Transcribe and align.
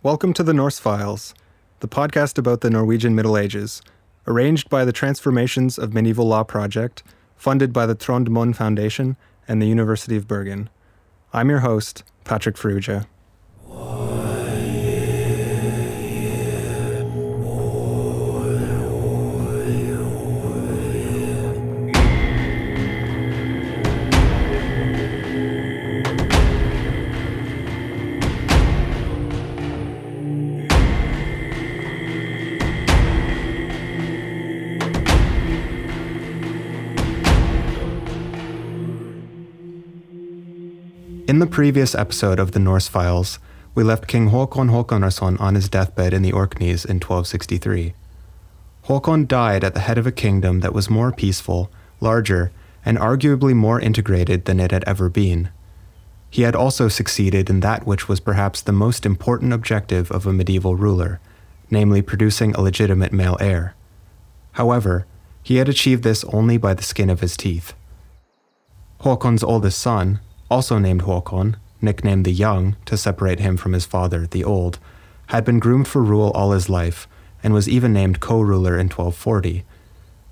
Welcome 0.00 0.32
to 0.34 0.44
the 0.44 0.54
Norse 0.54 0.78
Files, 0.78 1.34
the 1.80 1.88
podcast 1.88 2.38
about 2.38 2.60
the 2.60 2.70
Norwegian 2.70 3.16
Middle 3.16 3.36
Ages, 3.36 3.82
arranged 4.28 4.70
by 4.70 4.84
the 4.84 4.92
Transformations 4.92 5.76
of 5.76 5.92
Medieval 5.92 6.28
Law 6.28 6.44
Project, 6.44 7.02
funded 7.34 7.72
by 7.72 7.84
the 7.84 7.96
Trond 7.96 8.30
Mohn 8.30 8.52
Foundation 8.52 9.16
and 9.48 9.60
the 9.60 9.66
University 9.66 10.16
of 10.16 10.28
Bergen. 10.28 10.70
I'm 11.32 11.50
your 11.50 11.58
host, 11.58 12.04
Patrick 12.22 12.54
Ferrugia. 12.54 13.06
In 41.38 41.40
the 41.40 41.46
previous 41.46 41.94
episode 41.94 42.40
of 42.40 42.50
the 42.50 42.58
Norse 42.58 42.88
Files, 42.88 43.38
we 43.72 43.84
left 43.84 44.08
King 44.08 44.30
Håkon 44.30 44.70
Håkonarson 44.70 45.40
on 45.40 45.54
his 45.54 45.68
deathbed 45.68 46.12
in 46.12 46.22
the 46.22 46.32
Orkneys 46.32 46.84
in 46.84 46.96
1263. 46.96 47.94
Håkon 48.86 49.28
died 49.28 49.62
at 49.62 49.72
the 49.72 49.78
head 49.78 49.98
of 49.98 50.06
a 50.08 50.10
kingdom 50.10 50.58
that 50.58 50.74
was 50.74 50.90
more 50.90 51.12
peaceful, 51.12 51.70
larger, 52.00 52.50
and 52.84 52.98
arguably 52.98 53.54
more 53.54 53.78
integrated 53.78 54.46
than 54.46 54.58
it 54.58 54.72
had 54.72 54.82
ever 54.82 55.08
been. 55.08 55.50
He 56.28 56.42
had 56.42 56.56
also 56.56 56.88
succeeded 56.88 57.48
in 57.48 57.60
that 57.60 57.86
which 57.86 58.08
was 58.08 58.18
perhaps 58.18 58.60
the 58.60 58.72
most 58.72 59.06
important 59.06 59.52
objective 59.52 60.10
of 60.10 60.26
a 60.26 60.32
medieval 60.32 60.74
ruler, 60.74 61.20
namely 61.70 62.02
producing 62.02 62.52
a 62.56 62.60
legitimate 62.60 63.12
male 63.12 63.36
heir. 63.40 63.76
However, 64.54 65.06
he 65.44 65.58
had 65.58 65.68
achieved 65.68 66.02
this 66.02 66.24
only 66.24 66.56
by 66.56 66.74
the 66.74 66.82
skin 66.82 67.08
of 67.08 67.20
his 67.20 67.36
teeth. 67.36 67.74
Håkon's 69.02 69.44
oldest 69.44 69.78
son, 69.78 70.18
also 70.50 70.78
named 70.78 71.02
Håkon, 71.02 71.56
nicknamed 71.80 72.24
the 72.24 72.32
Young 72.32 72.76
to 72.86 72.96
separate 72.96 73.40
him 73.40 73.56
from 73.56 73.72
his 73.72 73.84
father, 73.84 74.26
the 74.26 74.44
Old, 74.44 74.78
had 75.28 75.44
been 75.44 75.58
groomed 75.58 75.88
for 75.88 76.02
rule 76.02 76.30
all 76.30 76.52
his 76.52 76.68
life 76.68 77.06
and 77.42 77.54
was 77.54 77.68
even 77.68 77.92
named 77.92 78.20
co 78.20 78.40
ruler 78.40 78.78
in 78.78 78.86
1240. 78.86 79.64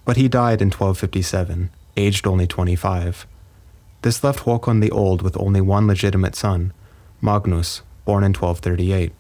But 0.05 0.17
he 0.17 0.29
died 0.29 0.63
in 0.63 0.69
1257, 0.69 1.71
aged 1.97 2.27
only 2.27 2.47
25. 2.47 3.27
This 4.03 4.23
left 4.23 4.41
Håkon 4.41 4.81
the 4.81 4.91
Old 4.91 5.23
with 5.23 5.37
only 5.39 5.61
one 5.61 5.87
legitimate 5.87 6.35
son, 6.35 6.73
Magnus, 7.21 7.83
born 8.05 8.23
in 8.23 8.33
1238. 8.33 9.13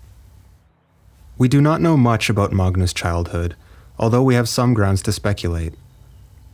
We 1.39 1.49
do 1.49 1.61
not 1.61 1.81
know 1.81 1.97
much 1.97 2.31
about 2.31 2.53
Magnus' 2.53 2.93
childhood, 2.93 3.57
although 3.99 4.23
we 4.23 4.35
have 4.35 4.49
some 4.49 4.75
grounds 4.75 5.03
to 5.03 5.13
speculate. 5.13 5.75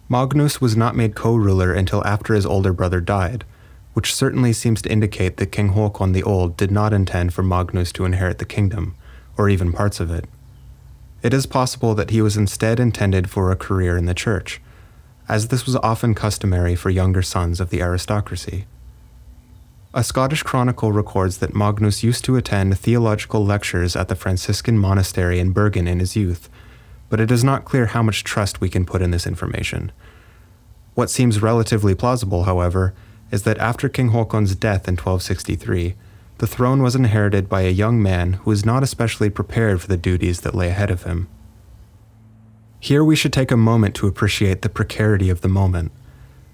Magnus 0.08 0.60
was 0.60 0.76
not 0.76 0.96
made 0.96 1.14
co 1.14 1.34
ruler 1.34 1.72
until 1.72 2.04
after 2.06 2.34
his 2.34 2.46
older 2.46 2.72
brother 2.72 3.00
died, 3.00 3.44
which 3.94 4.14
certainly 4.14 4.52
seems 4.52 4.80
to 4.82 4.90
indicate 4.90 5.36
that 5.36 5.52
King 5.52 5.70
Håkon 5.70 6.12
the 6.12 6.22
Old 6.22 6.56
did 6.56 6.70
not 6.70 6.92
intend 6.92 7.34
for 7.34 7.42
Magnus 7.42 7.92
to 7.92 8.04
inherit 8.04 8.38
the 8.38 8.44
kingdom, 8.44 8.94
or 9.36 9.48
even 9.48 9.72
parts 9.72 10.00
of 10.00 10.10
it. 10.10 10.26
It 11.22 11.32
is 11.32 11.46
possible 11.46 11.94
that 11.94 12.10
he 12.10 12.22
was 12.22 12.36
instead 12.36 12.80
intended 12.80 13.30
for 13.30 13.50
a 13.50 13.56
career 13.56 13.96
in 13.96 14.06
the 14.06 14.14
church, 14.14 14.60
as 15.28 15.48
this 15.48 15.66
was 15.66 15.76
often 15.76 16.14
customary 16.14 16.74
for 16.74 16.90
younger 16.90 17.22
sons 17.22 17.60
of 17.60 17.70
the 17.70 17.80
aristocracy. 17.80 18.66
A 19.94 20.02
Scottish 20.02 20.42
chronicle 20.42 20.90
records 20.90 21.38
that 21.38 21.54
Magnus 21.54 22.02
used 22.02 22.24
to 22.24 22.36
attend 22.36 22.78
theological 22.78 23.44
lectures 23.44 23.94
at 23.94 24.08
the 24.08 24.16
Franciscan 24.16 24.78
monastery 24.78 25.38
in 25.38 25.52
Bergen 25.52 25.86
in 25.86 26.00
his 26.00 26.16
youth, 26.16 26.48
but 27.10 27.20
it 27.20 27.30
is 27.30 27.44
not 27.44 27.66
clear 27.66 27.86
how 27.86 28.02
much 28.02 28.24
trust 28.24 28.60
we 28.60 28.70
can 28.70 28.86
put 28.86 29.02
in 29.02 29.10
this 29.10 29.26
information. 29.26 29.92
What 30.94 31.10
seems 31.10 31.42
relatively 31.42 31.94
plausible, 31.94 32.44
however, 32.44 32.94
is 33.32 33.42
that 33.42 33.58
after 33.58 33.88
King 33.88 34.10
Håkon's 34.10 34.54
death 34.54 34.86
in 34.86 34.94
1263, 34.94 35.96
the 36.38 36.46
throne 36.46 36.82
was 36.82 36.94
inherited 36.94 37.48
by 37.48 37.62
a 37.62 37.70
young 37.70 38.00
man 38.00 38.34
who 38.34 38.50
was 38.50 38.64
not 38.64 38.82
especially 38.82 39.30
prepared 39.30 39.80
for 39.80 39.88
the 39.88 39.96
duties 39.96 40.42
that 40.42 40.54
lay 40.54 40.68
ahead 40.68 40.90
of 40.90 41.04
him. 41.04 41.28
Here 42.78 43.02
we 43.02 43.16
should 43.16 43.32
take 43.32 43.50
a 43.50 43.56
moment 43.56 43.94
to 43.96 44.06
appreciate 44.06 44.62
the 44.62 44.68
precarity 44.68 45.30
of 45.30 45.40
the 45.40 45.48
moment. 45.48 45.92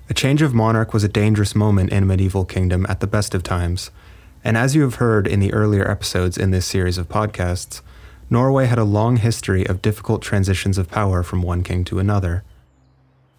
A 0.08 0.14
change 0.14 0.40
of 0.40 0.54
monarch 0.54 0.94
was 0.94 1.04
a 1.04 1.08
dangerous 1.08 1.54
moment 1.54 1.90
in 1.90 2.04
a 2.04 2.06
medieval 2.06 2.44
kingdom 2.44 2.86
at 2.88 3.00
the 3.00 3.06
best 3.06 3.34
of 3.34 3.42
times, 3.42 3.90
and 4.44 4.56
as 4.56 4.74
you 4.74 4.82
have 4.82 4.96
heard 4.96 5.26
in 5.26 5.40
the 5.40 5.52
earlier 5.52 5.90
episodes 5.90 6.38
in 6.38 6.50
this 6.50 6.66
series 6.66 6.96
of 6.96 7.08
podcasts, 7.08 7.82
Norway 8.30 8.66
had 8.66 8.78
a 8.78 8.84
long 8.84 9.16
history 9.16 9.66
of 9.66 9.82
difficult 9.82 10.22
transitions 10.22 10.78
of 10.78 10.88
power 10.88 11.22
from 11.22 11.42
one 11.42 11.62
king 11.62 11.82
to 11.84 11.98
another. 11.98 12.44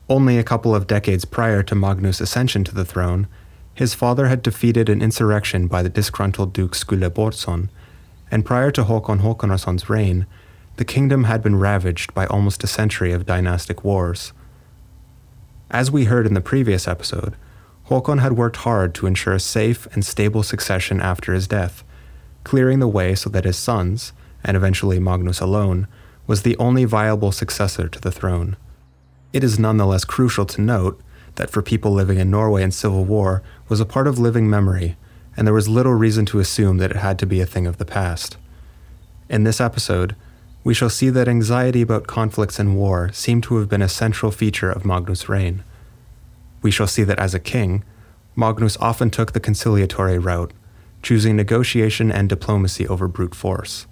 Only 0.09 0.39
a 0.39 0.43
couple 0.43 0.73
of 0.73 0.87
decades 0.87 1.23
prior 1.23 1.61
to 1.61 1.75
Magnus' 1.75 2.19
ascension 2.19 2.63
to 2.63 2.73
the 2.73 2.83
throne, 2.83 3.27
his 3.75 3.93
father 3.93 4.27
had 4.27 4.41
defeated 4.41 4.89
an 4.89 5.03
insurrection 5.03 5.67
by 5.67 5.83
the 5.83 5.89
disgruntled 5.89 6.51
Duke 6.51 6.73
Skule 6.73 7.11
Bårdsson, 7.11 7.69
and 8.31 8.43
prior 8.43 8.71
to 8.71 8.85
Håkon 8.85 9.21
Håkonarsson's 9.21 9.87
reign, 9.87 10.25
the 10.77 10.85
kingdom 10.85 11.25
had 11.25 11.43
been 11.43 11.57
ravaged 11.57 12.15
by 12.15 12.25
almost 12.25 12.63
a 12.63 12.67
century 12.67 13.11
of 13.11 13.27
dynastic 13.27 13.83
wars. 13.83 14.33
As 15.69 15.91
we 15.91 16.05
heard 16.05 16.25
in 16.25 16.33
the 16.33 16.41
previous 16.41 16.87
episode, 16.87 17.35
Håkon 17.89 18.19
had 18.19 18.33
worked 18.33 18.57
hard 18.57 18.95
to 18.95 19.05
ensure 19.05 19.35
a 19.35 19.39
safe 19.39 19.87
and 19.93 20.03
stable 20.03 20.41
succession 20.41 20.99
after 21.01 21.35
his 21.35 21.47
death, 21.47 21.83
clearing 22.43 22.79
the 22.79 22.87
way 22.87 23.13
so 23.13 23.29
that 23.29 23.45
his 23.45 23.57
sons, 23.57 24.11
and 24.43 24.57
eventually 24.57 24.97
Magnus 24.97 25.39
alone, 25.39 25.87
was 26.25 26.41
the 26.41 26.57
only 26.57 26.85
viable 26.85 27.31
successor 27.31 27.87
to 27.87 28.01
the 28.01 28.11
throne. 28.11 28.57
It 29.31 29.43
is 29.43 29.59
nonetheless 29.59 30.05
crucial 30.05 30.45
to 30.47 30.61
note 30.61 30.99
that 31.35 31.49
for 31.49 31.61
people 31.61 31.91
living 31.91 32.17
in 32.17 32.31
Norway 32.31 32.63
in 32.63 32.71
civil 32.71 33.05
war 33.05 33.43
was 33.67 33.79
a 33.79 33.85
part 33.85 34.07
of 34.07 34.17
living 34.17 34.49
memory, 34.49 34.97
and 35.37 35.45
there 35.45 35.53
was 35.53 35.69
little 35.69 35.93
reason 35.93 36.25
to 36.27 36.39
assume 36.39 36.77
that 36.77 36.91
it 36.91 36.97
had 36.97 37.19
to 37.19 37.25
be 37.27 37.39
a 37.39 37.45
thing 37.45 37.67
of 37.67 37.77
the 37.77 37.85
past. 37.85 38.37
In 39.29 39.43
this 39.43 39.61
episode, 39.61 40.15
we 40.63 40.73
shall 40.73 40.89
see 40.89 41.09
that 41.11 41.27
anxiety 41.27 41.81
about 41.81 42.07
conflicts 42.07 42.59
and 42.59 42.75
war 42.75 43.11
seemed 43.13 43.43
to 43.43 43.57
have 43.57 43.69
been 43.69 43.81
a 43.81 43.87
central 43.87 44.31
feature 44.31 44.71
of 44.71 44.83
Magnus' 44.83 45.29
reign. 45.29 45.63
We 46.61 46.71
shall 46.71 46.87
see 46.87 47.03
that 47.03 47.19
as 47.19 47.33
a 47.33 47.39
king, 47.39 47.83
Magnus 48.35 48.77
often 48.77 49.09
took 49.09 49.33
the 49.33 49.39
conciliatory 49.39 50.17
route, 50.17 50.51
choosing 51.03 51.35
negotiation 51.35 52.11
and 52.11 52.27
diplomacy 52.27 52.87
over 52.87 53.07
brute 53.07 53.35
force. 53.35 53.85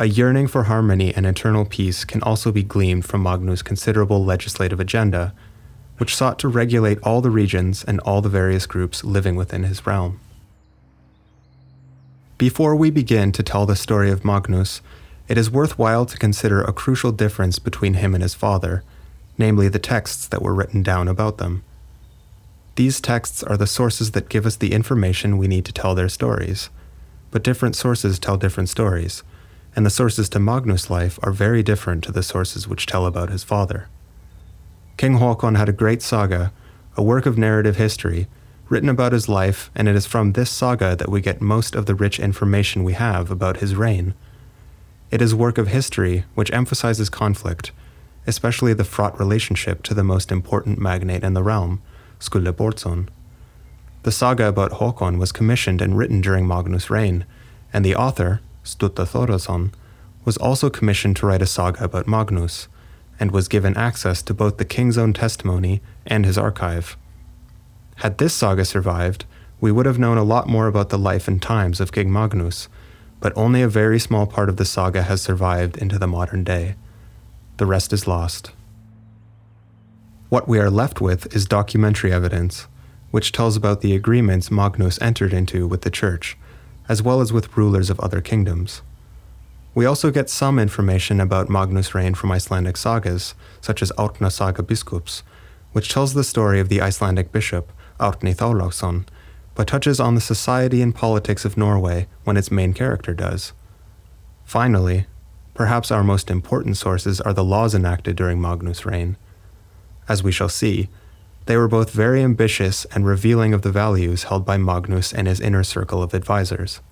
A 0.00 0.06
yearning 0.06 0.46
for 0.46 0.64
harmony 0.64 1.12
and 1.12 1.26
internal 1.26 1.64
peace 1.64 2.04
can 2.04 2.22
also 2.22 2.52
be 2.52 2.62
gleaned 2.62 3.04
from 3.04 3.24
Magnus' 3.24 3.62
considerable 3.62 4.24
legislative 4.24 4.78
agenda, 4.78 5.34
which 5.96 6.14
sought 6.14 6.38
to 6.38 6.46
regulate 6.46 7.00
all 7.02 7.20
the 7.20 7.32
regions 7.32 7.82
and 7.82 7.98
all 8.00 8.22
the 8.22 8.28
various 8.28 8.64
groups 8.64 9.02
living 9.02 9.34
within 9.34 9.64
his 9.64 9.84
realm. 9.88 10.20
Before 12.38 12.76
we 12.76 12.90
begin 12.90 13.32
to 13.32 13.42
tell 13.42 13.66
the 13.66 13.74
story 13.74 14.08
of 14.08 14.24
Magnus, 14.24 14.82
it 15.26 15.36
is 15.36 15.50
worthwhile 15.50 16.06
to 16.06 16.16
consider 16.16 16.62
a 16.62 16.72
crucial 16.72 17.10
difference 17.10 17.58
between 17.58 17.94
him 17.94 18.14
and 18.14 18.22
his 18.22 18.34
father, 18.34 18.84
namely 19.36 19.68
the 19.68 19.80
texts 19.80 20.28
that 20.28 20.42
were 20.42 20.54
written 20.54 20.84
down 20.84 21.08
about 21.08 21.38
them. 21.38 21.64
These 22.76 23.00
texts 23.00 23.42
are 23.42 23.56
the 23.56 23.66
sources 23.66 24.12
that 24.12 24.28
give 24.28 24.46
us 24.46 24.54
the 24.54 24.72
information 24.72 25.38
we 25.38 25.48
need 25.48 25.64
to 25.64 25.72
tell 25.72 25.96
their 25.96 26.08
stories, 26.08 26.70
but 27.32 27.42
different 27.42 27.74
sources 27.74 28.20
tell 28.20 28.36
different 28.36 28.68
stories 28.68 29.24
and 29.78 29.86
the 29.86 29.90
sources 29.90 30.28
to 30.28 30.40
Magnus' 30.40 30.90
life 30.90 31.20
are 31.22 31.30
very 31.30 31.62
different 31.62 32.02
to 32.02 32.10
the 32.10 32.24
sources 32.24 32.66
which 32.66 32.84
tell 32.84 33.06
about 33.06 33.30
his 33.30 33.44
father. 33.44 33.88
King 34.96 35.18
Håkon 35.18 35.56
had 35.56 35.68
a 35.68 35.72
great 35.72 36.02
saga, 36.02 36.52
a 36.96 37.02
work 37.04 37.26
of 37.26 37.38
narrative 37.38 37.76
history, 37.76 38.26
written 38.68 38.88
about 38.88 39.12
his 39.12 39.28
life, 39.28 39.70
and 39.76 39.86
it 39.86 39.94
is 39.94 40.04
from 40.04 40.32
this 40.32 40.50
saga 40.50 40.96
that 40.96 41.08
we 41.08 41.20
get 41.20 41.40
most 41.40 41.76
of 41.76 41.86
the 41.86 41.94
rich 41.94 42.18
information 42.18 42.82
we 42.82 42.94
have 42.94 43.30
about 43.30 43.58
his 43.58 43.76
reign. 43.76 44.14
It 45.12 45.22
is 45.22 45.32
work 45.32 45.58
of 45.58 45.68
history 45.68 46.24
which 46.34 46.52
emphasizes 46.52 47.08
conflict, 47.08 47.70
especially 48.26 48.74
the 48.74 48.82
fraught 48.82 49.16
relationship 49.16 49.84
to 49.84 49.94
the 49.94 50.02
most 50.02 50.32
important 50.32 50.80
magnate 50.80 51.22
in 51.22 51.34
the 51.34 51.44
realm, 51.44 51.80
Skule 52.18 52.52
Bårdsson. 52.52 53.06
The 54.02 54.10
saga 54.10 54.48
about 54.48 54.72
Håkon 54.80 55.20
was 55.20 55.30
commissioned 55.30 55.80
and 55.80 55.96
written 55.96 56.20
during 56.20 56.48
Magnus' 56.48 56.90
reign, 56.90 57.24
and 57.72 57.84
the 57.84 57.94
author, 57.94 58.40
Sturla 58.68 59.06
Thordarson, 59.06 59.72
was 60.26 60.36
also 60.36 60.68
commissioned 60.68 61.16
to 61.16 61.26
write 61.26 61.40
a 61.40 61.46
saga 61.46 61.84
about 61.84 62.06
Magnus, 62.06 62.68
and 63.18 63.30
was 63.30 63.48
given 63.48 63.76
access 63.76 64.20
to 64.22 64.34
both 64.34 64.58
the 64.58 64.64
king's 64.64 64.98
own 64.98 65.14
testimony 65.14 65.80
and 66.06 66.26
his 66.26 66.36
archive. 66.36 66.96
Had 67.96 68.18
this 68.18 68.34
saga 68.34 68.64
survived, 68.64 69.24
we 69.60 69.72
would 69.72 69.86
have 69.86 69.98
known 69.98 70.18
a 70.18 70.22
lot 70.22 70.48
more 70.48 70.66
about 70.66 70.90
the 70.90 70.98
life 70.98 71.26
and 71.26 71.40
times 71.40 71.80
of 71.80 71.92
King 71.92 72.12
Magnus, 72.12 72.68
but 73.20 73.32
only 73.36 73.62
a 73.62 73.68
very 73.68 73.98
small 73.98 74.26
part 74.26 74.50
of 74.50 74.58
the 74.58 74.66
saga 74.66 75.02
has 75.02 75.22
survived 75.22 75.78
into 75.78 75.98
the 75.98 76.06
modern 76.06 76.44
day. 76.44 76.76
The 77.56 77.66
rest 77.66 77.92
is 77.92 78.06
lost. 78.06 78.52
What 80.28 80.46
we 80.46 80.58
are 80.58 80.70
left 80.70 81.00
with 81.00 81.34
is 81.34 81.46
documentary 81.46 82.12
evidence, 82.12 82.66
which 83.10 83.32
tells 83.32 83.56
about 83.56 83.80
the 83.80 83.94
agreements 83.94 84.50
Magnus 84.50 85.00
entered 85.00 85.32
into 85.32 85.66
with 85.66 85.80
the 85.80 85.90
church 85.90 86.36
as 86.88 87.02
well 87.02 87.20
as 87.20 87.32
with 87.32 87.56
rulers 87.56 87.90
of 87.90 88.00
other 88.00 88.20
kingdoms. 88.20 88.82
We 89.74 89.86
also 89.86 90.10
get 90.10 90.30
some 90.30 90.58
information 90.58 91.20
about 91.20 91.48
Magnus' 91.48 91.94
reign 91.94 92.14
from 92.14 92.32
Icelandic 92.32 92.76
sagas, 92.76 93.34
such 93.60 93.82
as 93.82 93.92
Árna 93.92 94.32
Saga 94.32 94.62
Biskups, 94.62 95.22
which 95.72 95.90
tells 95.90 96.14
the 96.14 96.24
story 96.24 96.58
of 96.58 96.68
the 96.68 96.80
Icelandic 96.80 97.30
bishop, 97.30 97.70
Árni 98.00 99.04
but 99.54 99.66
touches 99.66 100.00
on 100.00 100.14
the 100.14 100.20
society 100.20 100.82
and 100.82 100.94
politics 100.94 101.44
of 101.44 101.56
Norway 101.56 102.06
when 102.24 102.36
its 102.36 102.50
main 102.50 102.72
character 102.72 103.12
does. 103.12 103.52
Finally, 104.44 105.06
perhaps 105.54 105.90
our 105.90 106.04
most 106.04 106.30
important 106.30 106.76
sources 106.76 107.20
are 107.20 107.34
the 107.34 107.44
laws 107.44 107.74
enacted 107.74 108.16
during 108.16 108.40
Magnus' 108.40 108.86
reign. 108.86 109.16
As 110.08 110.22
we 110.22 110.32
shall 110.32 110.48
see, 110.48 110.88
they 111.48 111.56
were 111.56 111.66
both 111.66 111.92
very 111.92 112.22
ambitious 112.22 112.84
and 112.94 113.06
revealing 113.06 113.54
of 113.54 113.62
the 113.62 113.72
values 113.72 114.24
held 114.24 114.44
by 114.44 114.58
Magnus 114.58 115.14
and 115.14 115.26
his 115.26 115.40
inner 115.40 115.64
circle 115.64 116.02
of 116.02 116.12
advisors. 116.12 116.82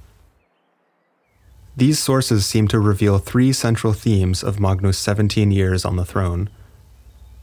These 1.77 1.99
sources 1.99 2.47
seem 2.47 2.67
to 2.69 2.81
reveal 2.81 3.19
three 3.19 3.53
central 3.53 3.93
themes 3.93 4.43
of 4.43 4.59
Magnus' 4.59 4.97
17 4.97 5.51
years 5.51 5.85
on 5.85 5.97
the 5.97 6.07
throne. 6.07 6.49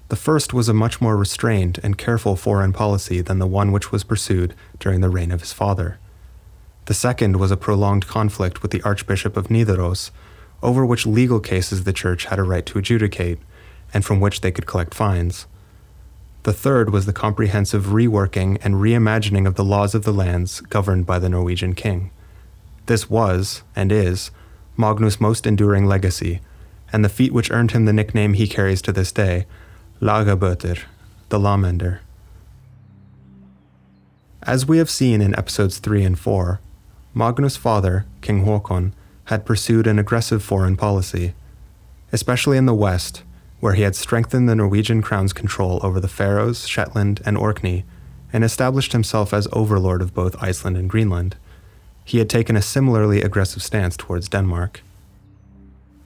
The 0.09 0.15
first 0.15 0.55
was 0.55 0.67
a 0.67 0.73
much 0.73 1.01
more 1.01 1.15
restrained 1.15 1.79
and 1.83 1.99
careful 1.99 2.35
foreign 2.35 2.73
policy 2.73 3.21
than 3.21 3.37
the 3.37 3.45
one 3.45 3.71
which 3.71 3.91
was 3.91 4.03
pursued 4.03 4.55
during 4.79 5.01
the 5.01 5.09
reign 5.09 5.31
of 5.31 5.41
his 5.41 5.53
father. 5.53 5.99
The 6.85 6.95
second 6.95 7.35
was 7.35 7.51
a 7.51 7.57
prolonged 7.57 8.07
conflict 8.07 8.63
with 8.63 8.71
the 8.71 8.81
Archbishop 8.81 9.37
of 9.37 9.49
Nidaros, 9.49 10.09
over 10.63 10.83
which 10.83 11.05
legal 11.05 11.39
cases 11.39 11.83
the 11.83 11.93
Church 11.93 12.25
had 12.25 12.39
a 12.39 12.43
right 12.43 12.65
to 12.65 12.79
adjudicate, 12.79 13.37
and 13.93 14.03
from 14.03 14.19
which 14.19 14.41
they 14.41 14.51
could 14.51 14.65
collect 14.65 14.95
fines. 14.95 15.45
The 16.43 16.53
third 16.53 16.91
was 16.91 17.05
the 17.05 17.13
comprehensive 17.13 17.85
reworking 17.85 18.57
and 18.63 18.75
reimagining 18.75 19.47
of 19.47 19.55
the 19.55 19.63
laws 19.63 19.95
of 19.95 20.03
the 20.03 20.11
lands 20.11 20.59
governed 20.59 21.05
by 21.05 21.17
the 21.17 21.29
Norwegian 21.29 21.73
king. 21.73 22.11
This 22.85 23.09
was, 23.09 23.63
and 23.77 23.93
is, 23.93 24.29
Magnus' 24.75 25.21
most 25.21 25.47
enduring 25.47 25.85
legacy, 25.85 26.41
and 26.91 27.03
the 27.03 27.09
feat 27.09 27.31
which 27.31 27.49
earned 27.49 27.71
him 27.71 27.85
the 27.85 27.93
nickname 27.93 28.33
he 28.33 28.47
carries 28.47 28.81
to 28.81 28.91
this 28.91 29.13
day, 29.13 29.45
Lagabøter, 30.01 30.81
the 31.29 31.39
lawmender. 31.39 31.99
As 34.41 34.65
we 34.65 34.79
have 34.79 34.89
seen 34.89 35.21
in 35.21 35.37
episodes 35.37 35.77
3 35.77 36.03
and 36.03 36.19
4, 36.19 36.59
Magnus' 37.13 37.55
father, 37.55 38.05
King 38.19 38.43
Håkon, 38.43 38.91
had 39.25 39.45
pursued 39.45 39.87
an 39.87 39.97
aggressive 39.97 40.43
foreign 40.43 40.75
policy, 40.75 41.33
especially 42.11 42.57
in 42.57 42.65
the 42.65 42.73
west, 42.73 43.23
where 43.63 43.75
he 43.75 43.83
had 43.83 43.95
strengthened 43.95 44.49
the 44.49 44.55
Norwegian 44.55 45.01
crown's 45.01 45.31
control 45.31 45.79
over 45.81 45.99
the 45.99 46.07
Faroes, 46.07 46.67
Shetland, 46.67 47.21
and 47.25 47.37
Orkney, 47.37 47.85
and 48.33 48.43
established 48.43 48.91
himself 48.91 49.33
as 49.33 49.47
overlord 49.53 50.01
of 50.01 50.13
both 50.13 50.41
Iceland 50.43 50.75
and 50.75 50.89
Greenland 50.89 51.37
he 52.05 52.17
had 52.17 52.29
taken 52.29 52.55
a 52.55 52.61
similarly 52.61 53.21
aggressive 53.21 53.63
stance 53.63 53.95
towards 53.95 54.27
Denmark. 54.27 54.81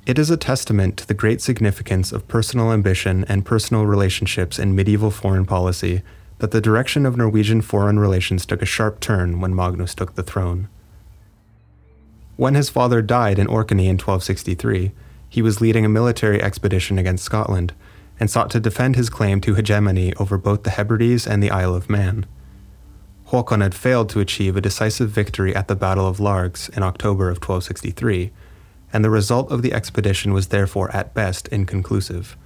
It 0.05 0.19
is 0.19 0.29
a 0.29 0.37
testament 0.37 0.95
to 0.97 1.07
the 1.07 1.13
great 1.13 1.41
significance 1.41 2.11
of 2.11 2.27
personal 2.27 2.71
ambition 2.71 3.25
and 3.27 3.45
personal 3.45 3.85
relationships 3.85 4.57
in 4.57 4.75
medieval 4.75 5.11
foreign 5.11 5.45
policy 5.45 6.01
that 6.39 6.51
the 6.51 6.61
direction 6.61 7.05
of 7.05 7.17
Norwegian 7.17 7.61
foreign 7.61 7.99
relations 7.99 8.45
took 8.45 8.61
a 8.61 8.65
sharp 8.65 8.99
turn 8.99 9.41
when 9.41 9.55
Magnus 9.55 9.95
took 9.95 10.15
the 10.15 10.23
throne. 10.23 10.69
When 12.35 12.53
his 12.53 12.69
father 12.69 13.01
died 13.01 13.39
in 13.39 13.47
Orkney 13.47 13.87
in 13.87 13.97
1263, 13.97 14.91
he 15.29 15.41
was 15.41 15.61
leading 15.61 15.85
a 15.85 15.89
military 15.89 16.41
expedition 16.41 16.97
against 16.97 17.23
Scotland 17.23 17.73
and 18.19 18.29
sought 18.29 18.49
to 18.51 18.59
defend 18.59 18.95
his 18.95 19.09
claim 19.09 19.41
to 19.41 19.53
hegemony 19.53 20.13
over 20.15 20.37
both 20.37 20.63
the 20.63 20.71
Hebrides 20.71 21.27
and 21.27 21.41
the 21.43 21.51
Isle 21.51 21.75
of 21.75 21.89
Man. 21.89 22.25
Håkon 23.27 23.61
had 23.61 23.75
failed 23.75 24.09
to 24.09 24.21
achieve 24.21 24.55
a 24.55 24.61
decisive 24.61 25.09
victory 25.09 25.53
at 25.55 25.67
the 25.67 25.75
Battle 25.75 26.07
of 26.07 26.19
Largs 26.19 26.69
in 26.69 26.81
October 26.81 27.29
of 27.29 27.37
1263, 27.37 28.31
and 28.93 29.03
the 29.03 29.09
result 29.09 29.51
of 29.51 29.61
the 29.61 29.73
expedition 29.73 30.33
was 30.33 30.47
therefore 30.47 30.89
at 30.95 31.13
best 31.13 31.47
inconclusive. 31.49 32.37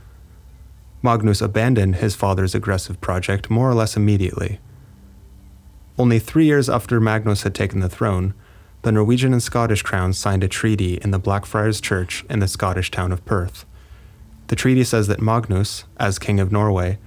Magnus 1.03 1.41
abandoned 1.41 1.97
his 1.97 2.15
father's 2.15 2.55
aggressive 2.55 2.99
project 2.99 3.49
more 3.49 3.69
or 3.69 3.75
less 3.75 3.95
immediately. 3.95 4.59
Only 5.97 6.19
three 6.19 6.45
years 6.45 6.69
after 6.69 6.99
Magnus 6.99 7.43
had 7.43 7.53
taken 7.53 7.79
the 7.79 7.89
throne, 7.89 8.33
the 8.83 8.91
Norwegian 8.91 9.31
and 9.31 9.43
Scottish 9.43 9.83
crowns 9.83 10.17
signed 10.17 10.43
a 10.43 10.47
treaty 10.47 10.95
in 11.03 11.11
the 11.11 11.19
Blackfriars 11.19 11.79
Church 11.79 12.25
in 12.29 12.39
the 12.39 12.47
Scottish 12.47 12.89
town 12.89 13.11
of 13.11 13.23
Perth. 13.25 13.65
The 14.47 14.55
treaty 14.55 14.83
says 14.83 15.07
that 15.07 15.21
Magnus, 15.21 15.85
as 15.97 16.17
King 16.17 16.39
of 16.39 16.51
Norway, 16.51 16.97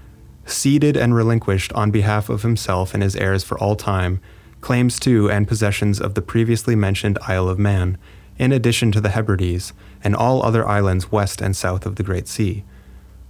ceded 0.47 0.97
and 0.97 1.15
relinquished 1.15 1.73
on 1.73 1.91
behalf 1.91 2.29
of 2.29 2.43
himself 2.43 2.95
and 2.95 3.03
his 3.03 3.17
heirs 3.17 3.43
for 3.43 3.59
all 3.59 3.75
time, 3.75 4.21
claims 4.61 5.01
to 5.01 5.31
and 5.31 5.49
possessions 5.49 6.01
of 6.01 6.15
the 6.15 6.23
previously 6.23 6.77
mentioned 6.77 7.19
Isle 7.27 7.49
of 7.49 7.59
Man, 7.59 7.99
in 8.39 8.53
addition 8.53 8.93
to 8.93 9.01
the 9.01 9.11
Hebrides, 9.11 9.73
and 10.03 10.15
all 10.15 10.43
other 10.43 10.67
islands 10.67 11.11
west 11.11 11.41
and 11.41 11.57
south 11.57 11.87
of 11.87 11.97
the 11.97 12.03
Great 12.03 12.29
Sea. 12.29 12.65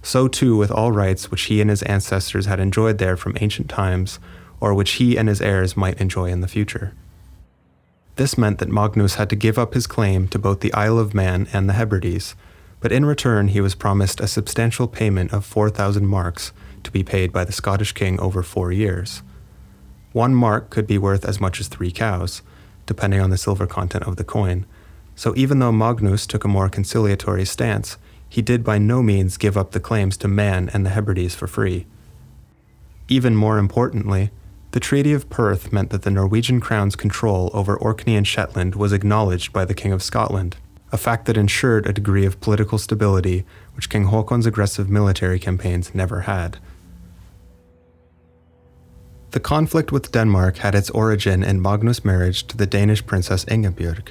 So 0.03 0.27
too 0.27 0.55
with 0.55 0.71
all 0.71 0.91
rights 0.91 1.31
which 1.31 1.43
he 1.43 1.61
and 1.61 1.69
his 1.69 1.83
ancestors 1.83 2.45
had 2.45 2.59
enjoyed 2.59 2.99
there 2.99 3.17
from 3.17 3.37
ancient 3.41 3.69
times, 3.69 4.19
or 4.59 4.73
which 4.73 4.93
he 4.93 5.17
and 5.17 5.27
his 5.27 5.41
heirs 5.41 5.75
might 5.75 5.99
enjoy 5.99 6.29
in 6.29 6.41
the 6.41 6.47
future. 6.47 6.93
This 8.15 8.37
meant 8.37 8.59
that 8.59 8.69
Magnus 8.69 9.15
had 9.15 9.29
to 9.29 9.35
give 9.35 9.57
up 9.57 9.73
his 9.73 9.87
claim 9.87 10.27
to 10.29 10.39
both 10.39 10.61
the 10.61 10.73
Isle 10.73 10.99
of 10.99 11.13
Man 11.13 11.47
and 11.51 11.67
the 11.67 11.73
Hebrides, 11.73 12.35
but 12.79 12.91
in 12.91 13.05
return 13.05 13.49
he 13.49 13.59
was 13.59 13.75
promised 13.75 14.21
a 14.21 14.27
substantial 14.27 14.87
payment 14.87 15.33
of 15.33 15.45
4,000 15.45 16.05
marks 16.05 16.53
to 16.83 16.91
be 16.91 17.03
paid 17.03 17.33
by 17.33 17.43
the 17.43 17.51
Scottish 17.51 17.91
king 17.91 18.17
over 18.19 18.41
four 18.41 18.71
years. 18.71 19.21
One 20.13 20.33
mark 20.33 20.69
could 20.69 20.87
be 20.87 20.97
worth 20.97 21.25
as 21.25 21.41
much 21.41 21.59
as 21.59 21.67
three 21.67 21.91
cows, 21.91 22.41
depending 22.85 23.19
on 23.19 23.31
the 23.31 23.37
silver 23.37 23.67
content 23.67 24.05
of 24.05 24.15
the 24.15 24.23
coin. 24.23 24.65
So 25.15 25.33
even 25.35 25.59
though 25.59 25.73
Magnus 25.73 26.25
took 26.25 26.45
a 26.45 26.47
more 26.47 26.69
conciliatory 26.69 27.43
stance, 27.43 27.97
he 28.29 28.41
did 28.41 28.63
by 28.63 28.77
no 28.77 29.03
means 29.03 29.35
give 29.35 29.57
up 29.57 29.71
the 29.71 29.79
claims 29.81 30.15
to 30.17 30.29
Man 30.29 30.69
and 30.73 30.85
the 30.85 30.91
Hebrides 30.91 31.35
for 31.35 31.47
free. 31.47 31.85
Even 33.09 33.35
more 33.35 33.57
importantly, 33.57 34.31
the 34.75 34.81
Treaty 34.81 35.13
of 35.13 35.29
Perth 35.29 35.71
meant 35.71 35.89
that 35.91 36.01
the 36.01 36.11
Norwegian 36.11 36.59
crown's 36.59 36.97
control 36.97 37.49
over 37.53 37.77
Orkney 37.77 38.17
and 38.17 38.27
Shetland 38.27 38.75
was 38.75 38.91
acknowledged 38.91 39.53
by 39.53 39.63
the 39.63 39.73
King 39.73 39.93
of 39.93 40.03
Scotland, 40.03 40.57
a 40.91 40.97
fact 40.97 41.27
that 41.27 41.37
ensured 41.37 41.87
a 41.87 41.93
degree 41.93 42.25
of 42.25 42.41
political 42.41 42.77
stability 42.77 43.45
which 43.73 43.89
King 43.89 44.07
Haakon's 44.07 44.45
aggressive 44.45 44.89
military 44.89 45.39
campaigns 45.39 45.95
never 45.95 46.23
had. 46.23 46.57
The 49.31 49.39
conflict 49.39 49.93
with 49.93 50.11
Denmark 50.11 50.57
had 50.57 50.75
its 50.75 50.89
origin 50.89 51.41
in 51.41 51.61
Magnus' 51.61 52.03
marriage 52.03 52.45
to 52.47 52.57
the 52.57 52.67
Danish 52.67 53.05
princess 53.05 53.45
Ingebjörg. 53.45 54.09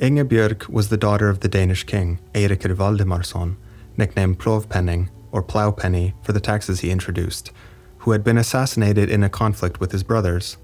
Ingebjörg 0.00 0.68
was 0.68 0.88
the 0.88 0.96
daughter 0.96 1.28
of 1.28 1.40
the 1.40 1.48
Danish 1.48 1.84
king, 1.84 2.18
Eirikr 2.34 2.74
Valdimarsson, 2.74 3.54
nicknamed 3.96 4.40
Plovpenning, 4.40 5.10
or 5.30 5.44
Plowpenny, 5.44 6.14
for 6.24 6.32
the 6.32 6.40
taxes 6.40 6.80
he 6.80 6.90
introduced, 6.90 7.52
who 8.00 8.12
had 8.12 8.22
been 8.22 8.38
assassinated 8.38 9.08
in 9.08 9.22
a 9.22 9.30
conflict 9.30 9.80
with 9.80 9.92
his 9.92 10.02
brothers. 10.02 10.58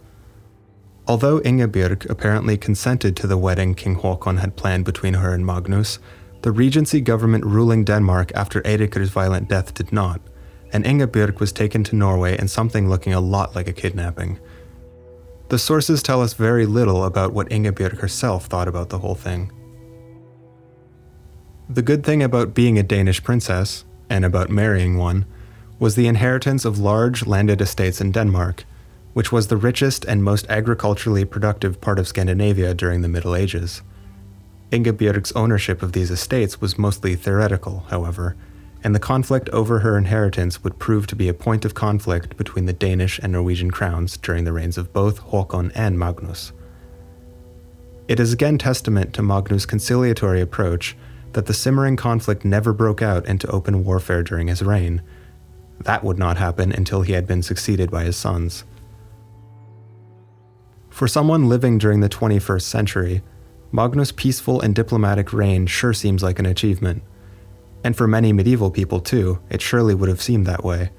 Although 1.09 1.41
Ingebjörg 1.41 2.09
apparently 2.11 2.59
consented 2.59 3.17
to 3.17 3.27
the 3.27 3.39
wedding 3.39 3.75
King 3.75 3.97
Håkon 3.97 4.41
had 4.41 4.57
planned 4.57 4.85
between 4.85 5.15
her 5.15 5.33
and 5.33 5.47
Magnus, 5.47 5.99
the 6.43 6.53
regency 6.53 7.01
government 7.01 7.45
ruling 7.45 7.85
Denmark 7.85 8.33
after 8.35 8.61
Eirikr's 8.63 9.11
violent 9.11 9.49
death 9.49 9.73
did 9.73 9.93
not– 9.93 10.21
and 10.73 10.85
Ingebjörg 10.85 11.41
was 11.41 11.53
taken 11.53 11.85
to 11.85 11.97
Norway 11.97 12.39
in 12.39 12.49
something 12.49 12.89
looking 12.89 13.13
a 13.13 13.21
lot 13.21 13.55
like 13.55 13.69
a 13.69 13.73
kidnapping. 13.73 14.39
The 15.49 15.59
sources 15.59 16.03
tell 16.03 16.23
us 16.23 16.35
very 16.35 16.67
little 16.67 17.05
about 17.05 17.33
what 17.33 17.49
Ingebjörg 17.51 17.99
herself 17.99 18.47
thought 18.47 18.69
about 18.69 18.89
the 18.89 18.99
whole 18.99 19.15
thing. 19.15 19.53
The 21.69 21.83
good 21.83 22.05
thing 22.05 22.23
about 22.23 22.55
being 22.55 22.79
a 22.79 22.83
Danish 22.83 23.23
princess, 23.23 23.85
and 24.09 24.25
about 24.25 24.51
marrying 24.51 24.99
one, 24.99 25.27
was 25.79 25.95
the 25.95 26.07
inheritance 26.07 26.65
of 26.65 26.79
large 26.79 27.27
landed 27.27 27.61
estates 27.61 28.01
in 28.01 28.13
Denmark, 28.13 28.65
which 29.13 29.33
was 29.33 29.49
the 29.49 29.57
richest 29.57 30.05
and 30.05 30.23
most 30.23 30.47
agriculturally 30.49 31.25
productive 31.25 31.81
part 31.81 31.99
of 31.99 32.09
Scandinavia 32.09 32.75
during 32.75 33.03
the 33.03 33.09
Middle 33.09 33.35
Ages. 33.35 33.83
Ingebjörg's 34.71 35.33
ownership 35.33 35.83
of 35.83 35.93
these 35.93 36.11
estates 36.11 36.61
was 36.61 36.79
mostly 36.79 37.15
theoretical, 37.15 37.87
however, 37.89 38.37
and 38.83 38.95
the 38.95 39.01
conflict 39.01 39.49
over 39.51 39.81
her 39.81 39.97
inheritance 39.97 40.63
would 40.63 40.79
prove 40.79 41.07
to 41.07 41.17
be 41.17 41.29
a 41.29 41.35
point 41.35 41.65
of 41.65 41.75
conflict 41.75 42.37
between 42.37 42.67
the 42.67 42.73
Danish 42.73 43.19
and 43.19 43.33
Norwegian 43.33 43.71
crowns 43.71 44.17
during 44.17 44.45
the 44.45 44.53
reigns 44.53 44.79
of 44.79 44.93
both 44.93 45.21
Håkon 45.21 45.73
and 45.75 45.99
Magnus. 45.99 46.53
It 48.09 48.21
is 48.21 48.33
again 48.33 48.59
testament 48.59 49.13
to 49.15 49.23
Magnus' 49.23 49.67
conciliatory 49.67 50.41
approach 50.41 50.97
that 51.33 51.47
the 51.47 51.55
simmering 51.55 51.97
conflict 51.97 52.45
never 52.45 52.73
broke 52.73 53.03
out 53.03 53.27
into 53.27 53.51
open 53.51 53.85
warfare 53.85 54.23
during 54.23 54.47
his 54.49 54.63
reign. 54.63 55.03
That 55.81 56.05
would 56.05 56.19
not 56.19 56.37
happen 56.37 56.73
until 56.73 57.03
he 57.03 57.13
had 57.13 57.27
been 57.27 57.43
succeeded 57.43 57.91
by 57.91 58.05
his 58.05 58.17
sons. 58.17 58.65
For 60.91 61.07
someone 61.07 61.49
living 61.49 61.79
during 61.79 62.01
the 62.01 62.09
21st 62.09 62.63
century, 62.63 63.23
Magnus' 63.71 64.13
peaceful 64.13 64.61
and 64.61 64.75
diplomatic 64.75 65.33
reign 65.33 65.67
sure 65.67 65.93
seems 65.93 66.23
like 66.23 66.39
an 66.39 66.47
achievement 66.47 67.03
and 67.87 67.97
for 67.97 68.09
many 68.09 68.33
medieval 68.33 68.73
people 68.73 68.99
too, 68.99 69.39
it 69.49 69.63
surely 69.63 69.95
would 69.95 70.09
have 70.09 70.21
seemed 70.21 70.45
that 70.45 70.65
way. 70.65 70.91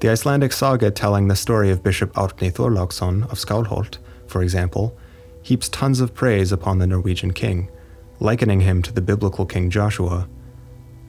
The 0.00 0.08
Icelandic 0.08 0.52
saga 0.52 0.90
telling 0.90 1.28
the 1.28 1.36
story 1.36 1.70
of 1.70 1.84
Bishop 1.84 2.12
Árni 2.14 2.52
Þorláksson 2.52 3.22
of 3.30 3.38
Skálholt, 3.38 3.98
for 4.26 4.42
example, 4.42 4.98
heaps 5.42 5.68
tons 5.68 6.00
of 6.00 6.12
praise 6.12 6.50
upon 6.50 6.80
the 6.80 6.88
Norwegian 6.88 7.32
king, 7.32 7.70
likening 8.18 8.62
him 8.62 8.82
to 8.82 8.92
the 8.92 9.00
biblical 9.00 9.46
King 9.46 9.70
Joshua. 9.70 10.28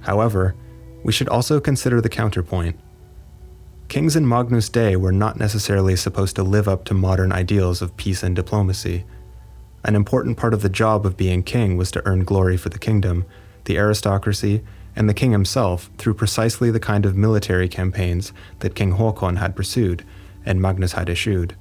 However, 0.01 0.53
we 1.03 1.11
should 1.11 1.29
also 1.29 1.59
consider 1.59 2.01
the 2.01 2.09
counterpoint. 2.09 2.79
Kings 3.87 4.15
in 4.15 4.27
Magnus' 4.27 4.69
day 4.69 4.95
were 4.95 5.11
not 5.11 5.37
necessarily 5.37 5.95
supposed 5.95 6.35
to 6.37 6.43
live 6.43 6.67
up 6.67 6.85
to 6.85 6.93
modern 6.93 7.31
ideals 7.31 7.81
of 7.81 7.95
peace 7.97 8.23
and 8.23 8.35
diplomacy. 8.35 9.05
An 9.83 9.95
important 9.95 10.37
part 10.37 10.53
of 10.53 10.61
the 10.61 10.69
job 10.69 11.05
of 11.05 11.17
being 11.17 11.43
king 11.43 11.77
was 11.77 11.91
to 11.91 12.05
earn 12.07 12.23
glory 12.23 12.57
for 12.57 12.69
the 12.69 12.79
kingdom, 12.79 13.25
the 13.65 13.77
aristocracy, 13.77 14.63
and 14.95 15.09
the 15.09 15.13
king 15.13 15.31
himself 15.31 15.89
through 15.97 16.13
precisely 16.13 16.71
the 16.71 16.79
kind 16.79 17.05
of 17.05 17.17
military 17.17 17.67
campaigns 17.67 18.31
that 18.59 18.75
King 18.75 18.93
Håkon 18.93 19.37
had 19.37 19.55
pursued 19.55 20.05
and 20.45 20.61
Magnus 20.61 20.93
had 20.93 21.09
eschewed. 21.09 21.55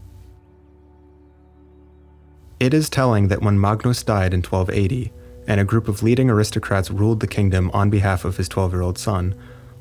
It 2.60 2.72
is 2.72 2.88
telling 2.88 3.28
that 3.28 3.42
when 3.42 3.60
Magnus 3.60 4.02
died 4.02 4.32
in 4.32 4.40
1280, 4.40 5.12
and 5.46 5.60
a 5.60 5.64
group 5.64 5.88
of 5.88 6.02
leading 6.02 6.30
aristocrats 6.30 6.90
ruled 6.90 7.20
the 7.20 7.26
kingdom 7.26 7.70
on 7.72 7.90
behalf 7.90 8.24
of 8.24 8.36
his 8.36 8.48
12 8.48 8.72
year 8.72 8.82
old 8.82 8.98
son, 8.98 9.34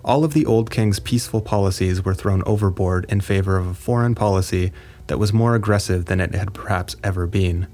all 0.03 0.23
of 0.23 0.33
the 0.33 0.45
old 0.45 0.71
king's 0.71 0.99
peaceful 0.99 1.41
policies 1.41 2.03
were 2.03 2.15
thrown 2.15 2.41
overboard 2.45 3.05
in 3.09 3.21
favor 3.21 3.57
of 3.57 3.67
a 3.67 3.73
foreign 3.73 4.15
policy 4.15 4.71
that 5.07 5.19
was 5.19 5.33
more 5.33 5.55
aggressive 5.55 6.05
than 6.05 6.19
it 6.19 6.33
had 6.33 6.53
perhaps 6.53 6.95
ever 7.03 7.27
been. 7.27 7.67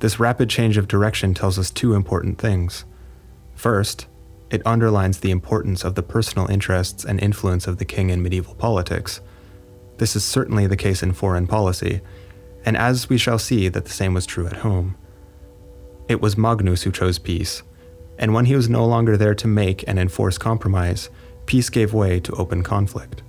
This 0.00 0.20
rapid 0.20 0.50
change 0.50 0.76
of 0.76 0.88
direction 0.88 1.32
tells 1.32 1.58
us 1.58 1.70
two 1.70 1.94
important 1.94 2.38
things. 2.38 2.84
First, 3.54 4.06
it 4.50 4.62
underlines 4.66 5.20
the 5.20 5.30
importance 5.30 5.84
of 5.84 5.94
the 5.94 6.02
personal 6.02 6.48
interests 6.48 7.04
and 7.04 7.18
influence 7.18 7.66
of 7.66 7.78
the 7.78 7.84
king 7.84 8.10
in 8.10 8.22
medieval 8.22 8.54
politics. 8.54 9.20
This 9.96 10.14
is 10.14 10.24
certainly 10.24 10.66
the 10.66 10.76
case 10.76 11.02
in 11.02 11.14
foreign 11.14 11.46
policy, 11.46 12.02
and 12.64 12.76
as 12.76 13.08
we 13.08 13.16
shall 13.16 13.38
see, 13.38 13.68
that 13.68 13.84
the 13.86 13.90
same 13.90 14.12
was 14.12 14.26
true 14.26 14.46
at 14.46 14.58
home. 14.58 14.96
It 16.08 16.20
was 16.20 16.36
Magnus 16.36 16.82
who 16.82 16.92
chose 16.92 17.18
peace, 17.18 17.62
and 18.18 18.32
when 18.32 18.44
he 18.44 18.54
was 18.54 18.68
no 18.68 18.86
longer 18.86 19.16
there 19.16 19.34
to 19.34 19.48
make 19.48 19.84
and 19.88 19.98
enforce 19.98 20.38
compromise, 20.38 21.10
peace 21.46 21.68
gave 21.68 21.92
way 21.92 22.20
to 22.20 22.32
open 22.32 22.62
conflict. 22.62 23.22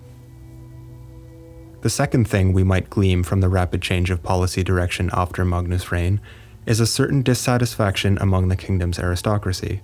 The 1.81 1.89
second 1.89 2.27
thing 2.27 2.53
we 2.53 2.63
might 2.63 2.89
glean 2.89 3.23
from 3.23 3.41
the 3.41 3.49
rapid 3.49 3.81
change 3.81 4.09
of 4.09 4.23
policy 4.23 4.63
direction 4.63 5.09
after 5.13 5.45
Magnus' 5.45 5.91
reign 5.91 6.19
is 6.65 6.79
a 6.79 6.87
certain 6.87 7.21
dissatisfaction 7.21 8.17
among 8.19 8.47
the 8.47 8.55
kingdom's 8.55 8.99
aristocracy. 8.99 9.81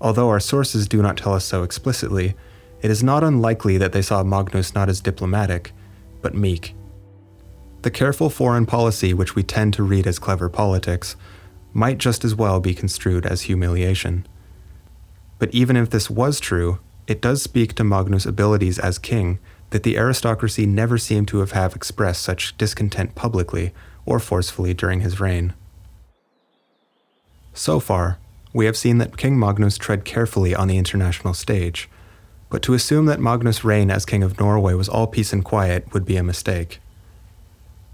Although 0.00 0.28
our 0.28 0.40
sources 0.40 0.88
do 0.88 1.00
not 1.00 1.16
tell 1.16 1.34
us 1.34 1.44
so 1.44 1.62
explicitly, 1.62 2.34
it 2.82 2.90
is 2.90 3.02
not 3.02 3.24
unlikely 3.24 3.78
that 3.78 3.92
they 3.92 4.02
saw 4.02 4.22
Magnus 4.22 4.74
not 4.74 4.88
as 4.88 5.00
diplomatic, 5.00 5.72
but 6.22 6.34
meek. 6.34 6.74
The 7.82 7.90
careful 7.90 8.28
foreign 8.28 8.66
policy 8.66 9.14
which 9.14 9.34
we 9.34 9.42
tend 9.42 9.74
to 9.74 9.82
read 9.82 10.06
as 10.06 10.18
clever 10.18 10.48
politics 10.48 11.14
might 11.76 11.98
just 11.98 12.24
as 12.24 12.34
well 12.34 12.58
be 12.58 12.74
construed 12.74 13.26
as 13.26 13.42
humiliation. 13.42 14.26
But 15.38 15.52
even 15.52 15.76
if 15.76 15.90
this 15.90 16.08
was 16.08 16.40
true, 16.40 16.78
it 17.06 17.20
does 17.20 17.42
speak 17.42 17.74
to 17.74 17.84
Magnus' 17.84 18.24
abilities 18.24 18.78
as 18.78 18.98
king 18.98 19.38
that 19.70 19.82
the 19.82 19.98
aristocracy 19.98 20.64
never 20.64 20.96
seem 20.96 21.26
to 21.26 21.40
have, 21.40 21.52
have 21.52 21.76
expressed 21.76 22.22
such 22.22 22.56
discontent 22.56 23.14
publicly 23.14 23.74
or 24.06 24.18
forcefully 24.18 24.72
during 24.72 25.00
his 25.00 25.20
reign. 25.20 25.52
So 27.52 27.78
far, 27.78 28.18
we 28.54 28.64
have 28.64 28.76
seen 28.76 28.96
that 28.98 29.18
King 29.18 29.38
Magnus 29.38 29.76
tread 29.76 30.06
carefully 30.06 30.54
on 30.54 30.68
the 30.68 30.78
international 30.78 31.34
stage, 31.34 31.90
but 32.48 32.62
to 32.62 32.72
assume 32.72 33.04
that 33.04 33.20
Magnus' 33.20 33.64
reign 33.64 33.90
as 33.90 34.06
King 34.06 34.22
of 34.22 34.40
Norway 34.40 34.72
was 34.72 34.88
all 34.88 35.06
peace 35.06 35.32
and 35.32 35.44
quiet 35.44 35.92
would 35.92 36.06
be 36.06 36.16
a 36.16 36.22
mistake. 36.22 36.80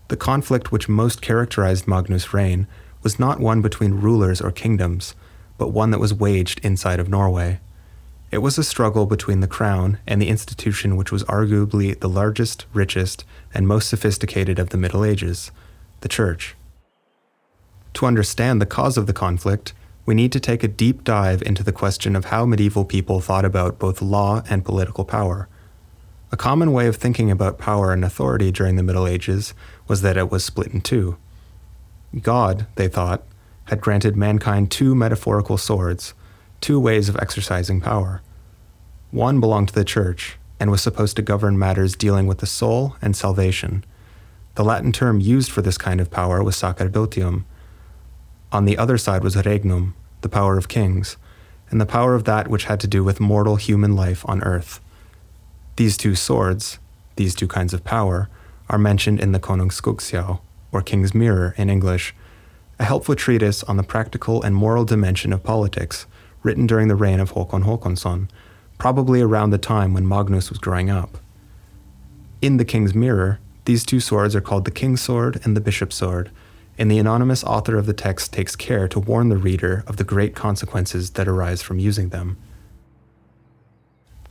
The 0.07 0.17
conflict 0.17 0.71
which 0.71 0.89
most 0.89 1.21
characterized 1.21 1.89
Magnus' 1.89 2.33
reign 2.33 2.69
was 3.03 3.19
not 3.19 3.41
one 3.41 3.63
between 3.63 3.95
rulers 3.95 4.41
or 4.41 4.51
kingdoms, 4.51 5.15
but 5.59 5.69
one 5.69 5.91
that 5.91 5.99
was 5.99 6.15
waged 6.15 6.61
inside 6.65 7.01
of 7.01 7.09
Norway. 7.09 7.61
It 8.31 8.39
was 8.39 8.57
a 8.57 8.65
struggle 8.65 9.05
between 9.07 9.41
the 9.41 9.47
crown 9.47 9.99
and 10.07 10.21
the 10.21 10.29
institution 10.29 10.97
which 10.97 11.13
was 11.13 11.25
arguably 11.25 11.99
the 11.99 12.09
largest, 12.09 12.65
richest, 12.73 13.25
and 13.53 13.69
most 13.69 13.89
sophisticated 13.89 14.59
of 14.59 14.71
the 14.71 14.79
Middle 14.79 15.05
Ages, 15.05 15.51
the 16.01 16.09
Church. 16.09 16.55
To 17.95 18.07
understand 18.07 18.61
the 18.61 18.67
cause 18.67 18.97
of 18.97 19.07
the 19.07 19.13
conflict, 19.13 19.75
we 20.07 20.15
need 20.15 20.33
to 20.33 20.41
take 20.41 20.65
a 20.65 20.69
deep 20.69 21.05
dive 21.05 21.43
into 21.43 21.63
the 21.63 21.73
question 21.73 22.17
of 22.17 22.27
how 22.27 22.47
medieval 22.47 22.85
people 22.85 23.21
thought 23.21 23.45
about 23.45 23.79
both 23.79 24.01
law 24.01 24.43
and 24.49 24.65
political 24.65 25.05
power. 25.05 25.49
A 26.33 26.37
common 26.37 26.73
way 26.73 26.87
of 26.87 26.97
thinking 26.97 27.31
about 27.31 27.59
power 27.59 27.93
and 27.93 28.03
authority 28.03 28.51
during 28.51 28.77
the 28.77 28.83
Middle 28.83 29.07
Ages 29.07 29.53
was 29.87 30.01
that 30.01 30.17
it 30.17 30.31
was 30.31 30.43
split 30.43 30.73
in 30.73 30.81
two. 30.81 31.19
God, 32.21 32.67
they 32.75 32.89
thought, 32.89 33.23
had 33.65 33.81
granted 33.81 34.17
mankind 34.17 34.71
two 34.71 34.95
metaphorical 34.95 35.57
swords, 35.57 36.13
two 36.61 36.79
ways 36.79 37.09
of 37.09 37.17
exercising 37.17 37.81
power. 37.81 38.21
One 39.11 39.41
belonged 39.41 39.69
to 39.69 39.75
the 39.75 39.85
Church 39.85 40.39
and 40.61 40.71
was 40.71 40.83
supposed 40.83 41.17
to 41.17 41.23
govern 41.23 41.59
matters 41.59 41.97
dealing 41.97 42.27
with 42.27 42.39
the 42.39 42.47
soul 42.47 42.97
and 43.01 43.17
salvation. 43.17 43.85
The 44.55 44.65
Latin 44.65 44.93
term 44.93 45.21
used 45.21 45.51
for 45.51 45.63
this 45.63 45.79
kind 45.79 46.01
of 46.01 46.11
power 46.11 46.43
was 46.43 46.57
sacerdotium. 46.57 47.45
On 48.53 48.67
the 48.67 48.77
other 48.77 48.99
side 48.99 49.25
was 49.25 49.37
regnum, 49.37 49.95
the 50.21 50.29
power 50.29 50.59
of 50.59 50.69
kings, 50.69 51.17
and 51.71 51.81
the 51.81 51.87
power 51.87 52.15
of 52.15 52.25
that 52.25 52.49
which 52.49 52.65
had 52.65 52.79
to 52.81 52.87
do 52.87 53.03
with 53.03 53.21
mortal 53.21 53.57
human 53.57 53.97
life 53.97 54.25
on 54.29 54.43
earth. 54.43 54.81
These 55.77 55.97
two 55.97 56.15
swords, 56.15 56.79
these 57.17 57.35
two 57.35 57.49
kinds 57.49 57.73
of 57.73 57.83
power, 57.83 58.29
are 58.69 58.79
mentioned 58.79 59.21
in 59.21 59.33
the 59.33 59.41
Konungsskuggsjá, 59.41 60.41
or 60.73 60.83
King's 60.83 61.15
Mirror 61.15 61.55
in 61.57 61.71
English, 61.71 62.15
a 62.79 62.85
helpful 62.85 63.15
treatise 63.15 63.63
on 63.65 63.77
the 63.77 63.83
practical 63.83 64.43
and 64.43 64.57
moral 64.57 64.85
dimension 64.85 65.33
of 65.33 65.45
politics, 65.45 66.07
written 66.43 66.67
during 66.67 66.89
the 66.89 66.97
reign 66.97 67.21
of 67.21 67.35
Håkon 67.35 67.65
Håkonsson, 67.65 68.29
probably 68.79 69.21
around 69.21 69.51
the 69.51 69.59
time 69.59 69.95
when 69.95 70.09
Magnus 70.09 70.49
was 70.49 70.59
growing 70.59 70.91
up. 70.91 71.19
In 72.41 72.57
the 72.57 72.65
King's 72.65 72.95
Mirror, 72.95 73.39
these 73.67 73.85
two 73.85 74.01
swords 74.01 74.35
are 74.35 74.41
called 74.41 74.65
the 74.65 74.73
King's 74.73 75.01
Sword 75.01 75.41
and 75.45 75.57
the 75.57 75.61
Bishop's 75.61 75.95
Sword, 75.95 76.33
and 76.79 76.91
the 76.91 76.99
anonymous 76.99 77.45
author 77.45 77.77
of 77.77 77.87
the 77.87 77.93
text 77.93 78.33
takes 78.33 78.57
care 78.57 78.89
to 78.89 78.99
warn 78.99 79.29
the 79.29 79.37
reader 79.37 79.85
of 79.87 79.99
the 79.99 80.05
great 80.05 80.35
consequences 80.35 81.11
that 81.11 81.29
arise 81.29 81.63
from 81.63 81.79
using 81.79 82.09
them. 82.09 82.37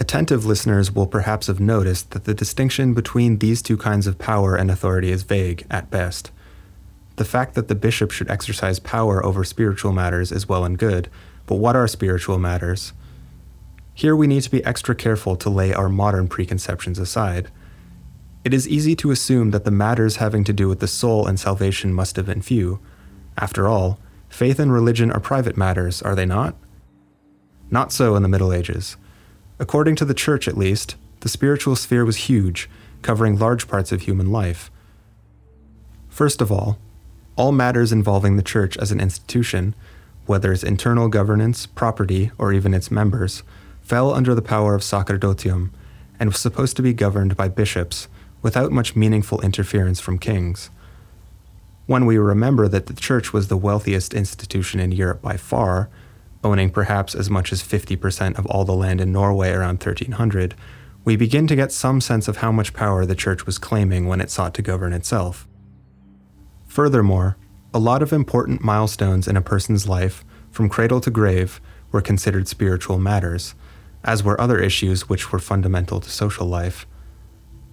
Attentive 0.02 0.48
listeners 0.48 0.92
will 0.92 1.06
perhaps 1.06 1.46
have 1.46 1.60
noticed 1.60 2.10
that 2.10 2.24
the 2.24 2.34
distinction 2.34 2.96
between 2.96 3.38
these 3.38 3.62
two 3.62 3.78
kinds 3.78 4.08
of 4.08 4.18
power 4.18 4.56
and 4.56 4.72
authority 4.72 5.12
is 5.12 5.22
vague, 5.22 5.64
at 5.70 5.92
best. 5.92 6.32
The 7.18 7.24
fact 7.24 7.54
that 7.54 7.68
the 7.68 7.76
bishop 7.76 8.10
should 8.10 8.28
exercise 8.28 8.80
power 8.80 9.24
over 9.24 9.44
spiritual 9.44 9.92
matters 9.92 10.32
is 10.32 10.50
well 10.50 10.66
and 10.66 10.76
good, 10.76 11.08
but 11.46 11.58
what 11.58 11.76
are 11.76 11.88
spiritual 11.88 12.40
matters? 12.40 12.94
Here 13.94 14.16
we 14.16 14.26
need 14.26 14.42
to 14.42 14.50
be 14.50 14.66
extra 14.66 14.96
careful 14.96 15.36
to 15.36 15.52
lay 15.52 15.72
our 15.72 15.88
modern 15.88 16.28
preconceptions 16.28 16.98
aside. 16.98 17.52
It 18.44 18.56
is 18.56 18.68
easy 18.68 18.96
to 18.96 19.12
assume 19.12 19.52
that 19.52 19.66
the 19.66 19.70
matters 19.70 20.16
having 20.16 20.44
to 20.46 20.52
do 20.52 20.68
with 20.68 20.80
the 20.80 20.88
soul 20.88 21.28
and 21.28 21.40
salvation 21.40 21.94
must 21.94 22.16
have 22.16 22.26
been 22.26 22.42
few. 22.42 22.80
After 23.38 23.68
all, 23.68 24.00
faith 24.30 24.58
and 24.58 24.74
religion 24.74 25.12
are 25.12 25.20
private 25.20 25.58
matters, 25.58 26.02
are 26.02 26.16
they 26.16 26.26
not? 26.26 26.56
Not 27.70 27.92
so 27.92 28.16
in 28.16 28.24
the 28.24 28.30
Middle 28.30 28.52
Ages. 28.52 28.98
According 29.62 29.96
to 29.98 30.06
the 30.06 30.16
Church, 30.16 30.48
at 30.48 30.58
least, 30.58 30.96
the 31.20 31.30
spiritual 31.30 31.76
sphere 31.76 32.04
was 32.04 32.28
huge, 32.28 32.68
covering 33.04 33.38
large 33.38 33.68
parts 33.68 33.92
of 33.92 34.02
human 34.02 34.32
life. 34.32 34.72
First 36.10 36.42
of 36.42 36.52
all, 36.52 36.80
all 37.36 37.52
matters 37.52 37.92
involving 37.92 38.38
the 38.38 38.44
Church 38.44 38.76
as 38.78 38.92
an 38.92 39.00
institution, 39.00 39.76
whether 40.26 40.52
its 40.52 40.64
internal 40.64 41.10
governance, 41.10 41.68
property, 41.68 42.32
or 42.40 42.52
even 42.52 42.74
its 42.74 42.90
members, 42.90 43.44
fell 43.84 44.12
under 44.12 44.34
the 44.34 44.42
power 44.42 44.74
of 44.74 44.82
sacerdotium 44.82 45.70
and 46.20 46.32
was 46.32 46.40
supposed 46.40 46.76
to 46.78 46.82
be 46.82 46.92
governed 46.92 47.38
by 47.38 47.48
bishops 47.48 48.08
without 48.42 48.72
much 48.72 48.96
meaningful 48.96 49.42
interference 49.42 50.00
from 50.00 50.18
kings. 50.18 50.72
When 51.86 52.08
we 52.08 52.18
remember 52.18 52.68
that 52.68 52.88
the 52.88 52.96
Church 52.96 53.32
was 53.32 53.48
the 53.48 53.58
wealthiest 53.58 54.16
institution 54.16 54.80
in 54.80 54.92
Europe 54.92 55.22
by 55.22 55.38
far, 55.38 55.88
owning 56.44 56.70
perhaps 56.70 57.16
as 57.16 57.30
much 57.30 57.52
as 57.52 57.62
50% 57.64 58.38
of 58.38 58.46
all 58.48 58.66
the 58.66 58.74
land 58.74 59.02
in 59.02 59.12
Norway 59.12 59.52
around 59.52 59.84
1300, 59.84 60.56
we 61.04 61.16
begin 61.16 61.48
to 61.48 61.56
get 61.56 61.72
some 61.72 62.02
sense 62.02 62.28
of 62.28 62.38
how 62.38 62.52
much 62.52 62.74
power 62.74 63.06
the 63.06 63.16
church 63.16 63.46
was 63.46 63.58
claiming 63.58 64.08
when 64.08 64.22
it 64.22 64.30
sought 64.30 64.54
to 64.56 64.62
govern 64.62 64.94
itself. 64.94 65.48
Furthermore, 66.66 67.38
a 67.74 67.80
lot 67.80 68.02
of 68.02 68.14
important 68.14 68.64
milestones 68.64 69.28
in 69.28 69.38
a 69.38 69.42
person's 69.42 69.88
life, 69.88 70.24
from 70.52 70.70
cradle 70.70 71.02
to 71.02 71.10
grave, 71.10 71.62
were 71.92 72.02
considered 72.02 72.48
spiritual 72.48 72.98
matters, 72.98 73.56
as 74.04 74.24
were 74.24 74.40
other 74.40 74.60
issues 74.60 75.10
which 75.10 75.32
were 75.32 75.40
fundamental 75.40 76.00
to 76.00 76.10
social 76.10 76.46
life. 76.46 76.86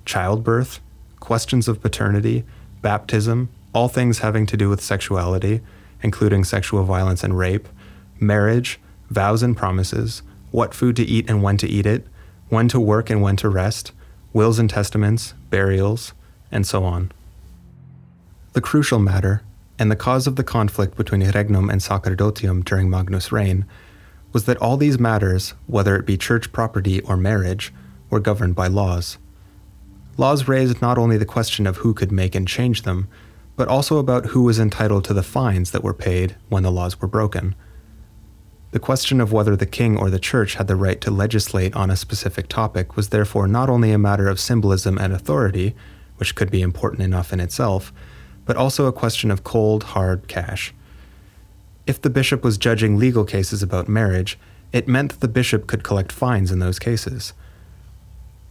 Childbirth, 0.05 0.81
questions 1.21 1.69
of 1.69 1.81
paternity, 1.81 2.45
baptism, 2.81 3.51
all 3.75 3.89
things 3.89 4.21
having 4.21 4.47
to 4.47 4.57
do 4.57 4.69
with 4.69 4.81
sexuality, 4.81 5.61
including 6.03 6.45
sexual 6.45 6.85
violence 6.85 7.23
and 7.23 7.37
rape, 7.37 7.69
marriage, 8.21 8.79
vows 9.11 9.43
and 9.43 9.57
promises, 9.57 10.23
what 10.51 10.75
food 10.75 10.97
to 10.97 11.05
eat 11.05 11.29
and 11.29 11.43
when 11.43 11.57
to 11.59 11.69
eat 11.69 11.87
it, 11.87 12.07
when 12.49 12.69
to 12.69 12.81
work 12.81 13.11
and 13.11 13.23
when 13.23 13.37
to 13.37 13.49
rest, 13.49 13.93
wills 14.33 14.59
and 14.59 14.71
testaments, 14.71 15.35
burials, 15.51 16.13
and 16.51 16.67
so 16.67 16.85
on. 16.85 17.13
The 18.53 18.61
crucial 18.61 18.99
matter, 18.99 19.43
and 19.79 19.91
the 19.91 19.97
cause 19.97 20.27
of 20.27 20.37
the 20.37 20.45
conflict 20.45 20.97
between 20.97 21.29
regnum 21.31 21.71
and 21.71 21.81
sacerdotium 21.81 22.65
during 22.65 22.91
Magnus' 22.91 23.31
reign, 23.31 23.65
was 24.33 24.45
that 24.45 24.59
all 24.59 24.77
these 24.77 24.99
matters, 24.99 25.55
whether 25.67 25.97
it 25.97 26.07
be 26.07 26.17
church 26.17 26.53
property 26.53 27.01
or 27.03 27.17
marriage, 27.17 27.73
were 28.11 28.21
governed 28.21 28.55
by 28.55 28.67
laws. 28.67 29.19
Laws 30.17 30.49
raised 30.49 30.83
not 30.83 30.99
only 30.99 31.17
the 31.17 31.25
question 31.25 31.67
of 31.67 31.79
who 31.79 31.95
could 31.95 32.11
make 32.11 32.35
and 32.35 32.49
change 32.49 32.83
them, 32.83 33.09
but 33.57 33.69
also 33.69 33.99
about 33.99 34.27
who 34.27 34.43
was 34.43 34.59
entitled 34.59 35.05
to 35.05 35.15
the 35.15 35.23
fines 35.23 35.71
that 35.71 35.85
were 35.85 35.95
paid 35.95 36.37
when 36.49 36.63
the 36.63 36.73
laws 36.73 37.01
were 37.01 37.09
broken. 37.09 37.55
The 38.71 38.79
question 38.79 39.21
of 39.21 39.33
whether 39.33 39.57
the 39.57 39.65
king 39.65 39.97
or 39.97 40.11
the 40.11 40.19
church 40.19 40.55
had 40.55 40.67
the 40.67 40.77
right 40.77 41.01
to 41.01 41.11
legislate 41.11 41.75
on 41.75 41.91
a 41.91 41.97
specific 41.97 42.49
topic 42.49 42.97
was 42.97 43.09
therefore 43.09 43.49
not 43.49 43.71
only 43.71 43.93
a 43.93 43.99
matter 43.99 44.29
of 44.29 44.39
symbolism 44.39 44.99
and 44.99 45.13
authority, 45.13 45.75
which 46.19 46.35
could 46.35 46.51
be 46.51 46.61
important 46.61 47.03
enough 47.03 47.33
in 47.33 47.41
itself, 47.41 47.93
but 48.45 48.57
also 48.57 48.85
a 48.85 48.93
question 48.93 49.31
of 49.31 49.43
cold, 49.43 49.85
hard 49.85 50.29
cash. 50.29 50.75
If 51.87 52.03
the 52.03 52.11
bishop 52.11 52.45
was 52.45 52.59
judging 52.59 52.99
legal 52.99 53.25
cases 53.25 53.63
about 53.63 53.89
marriage, 53.89 54.39
it 54.71 54.87
meant 54.87 55.13
that 55.13 55.21
the 55.21 55.29
bishop 55.29 55.67
could 55.67 55.83
collect 55.83 56.13
fines 56.13 56.51
in 56.51 56.59
those 56.59 56.79
cases. 56.79 57.33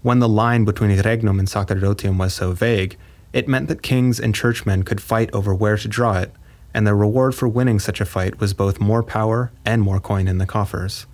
When 0.02 0.18
the 0.18 0.30
line 0.30 0.66
between 0.66 1.00
regnum 1.00 1.38
and 1.38 1.48
sacerdotium 1.48 2.18
was 2.18 2.34
so 2.34 2.54
vague, 2.54 2.98
it 3.34 3.48
meant 3.48 3.68
that 3.68 3.84
kings 3.84 4.20
and 4.20 4.34
churchmen 4.34 4.82
could 4.82 5.02
fight 5.02 5.30
over 5.32 5.54
where 5.54 5.78
to 5.78 5.88
draw 5.88 6.18
it, 6.18 6.34
and 6.78 6.86
the 6.86 6.94
reward 6.94 7.34
for 7.34 7.48
winning 7.48 7.80
such 7.80 8.00
a 8.00 8.06
fight 8.06 8.40
was 8.40 8.54
both 8.54 8.80
more 8.80 9.02
power 9.02 9.52
and 9.66 9.82
more 9.82 10.00
coin 10.00 10.28
in 10.28 10.38
the 10.38 10.46
coffers. 10.46 11.08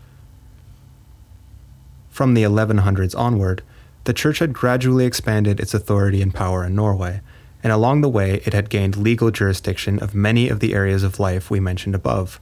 From 2.09 2.33
the 2.33 2.43
1100s 2.43 3.17
onward, 3.17 3.63
the 4.03 4.11
church 4.11 4.39
had 4.39 4.51
gradually 4.51 5.05
expanded 5.05 5.61
its 5.61 5.73
authority 5.73 6.21
and 6.21 6.33
power 6.33 6.65
in 6.65 6.75
Norway, 6.75 7.21
and 7.63 7.71
along 7.71 8.01
the 8.01 8.09
way 8.09 8.41
it 8.45 8.51
had 8.51 8.69
gained 8.69 8.97
legal 8.97 9.31
jurisdiction 9.31 9.99
of 9.99 10.13
many 10.13 10.49
of 10.49 10.59
the 10.59 10.73
areas 10.73 11.01
of 11.01 11.17
life 11.17 11.49
we 11.49 11.61
mentioned 11.61 11.95
above. 11.95 12.41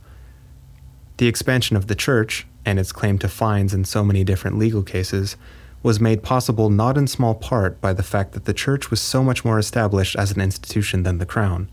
The 1.18 1.28
expansion 1.28 1.78
of 1.78 1.86
the 1.86 1.94
church, 1.94 2.48
and 2.66 2.80
its 2.80 2.92
claim 2.92 3.20
to 3.20 3.28
fines 3.28 3.72
in 3.72 3.86
so 3.86 4.04
many 4.04 4.24
different 4.24 4.58
legal 4.58 4.82
cases, 4.82 5.38
was 5.84 6.00
made 6.00 6.24
possible 6.24 6.72
not 6.72 6.98
in 6.98 7.06
small 7.06 7.36
part 7.36 7.80
by 7.82 7.94
the 7.94 8.02
fact 8.02 8.32
that 8.32 8.46
the 8.46 8.54
church 8.56 8.90
was 8.90 9.00
so 9.00 9.24
much 9.24 9.46
more 9.46 9.60
established 9.60 10.16
as 10.16 10.32
an 10.32 10.42
institution 10.42 11.04
than 11.04 11.20
the 11.20 11.26
crown. 11.28 11.70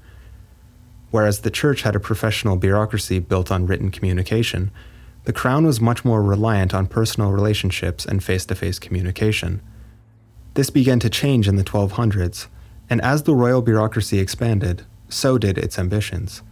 Whereas 1.11 1.41
the 1.41 1.51
church 1.51 1.83
had 1.83 1.97
a 1.97 2.01
professional 2.01 2.57
bureaucracy 2.57 3.19
built 3.19 3.51
on 3.51 3.67
written 3.67 3.91
communication, 3.91 4.71
the 5.25 5.33
crown 5.33 5.67
was 5.67 5.81
much 5.81 6.05
more 6.05 6.23
reliant 6.23 6.75
on 6.75 6.87
personal 6.87 7.31
relationships 7.31 8.05
and 8.05 8.23
face 8.23 8.47
to 8.47 8.55
face 8.55 8.79
communication. 8.79 9.61
This 10.55 10.71
began 10.71 11.01
to 11.01 11.11
change 11.11 11.49
in 11.49 11.57
the 11.57 11.65
1200s 11.65 12.49
and 12.91 13.01
as 13.03 13.23
the 13.23 13.35
royal 13.35 13.63
bureaucracy 13.63 14.19
expanded, 14.19 14.85
so 15.09 15.39
did 15.39 15.59
its 15.59 15.79
ambitions. 15.79 16.43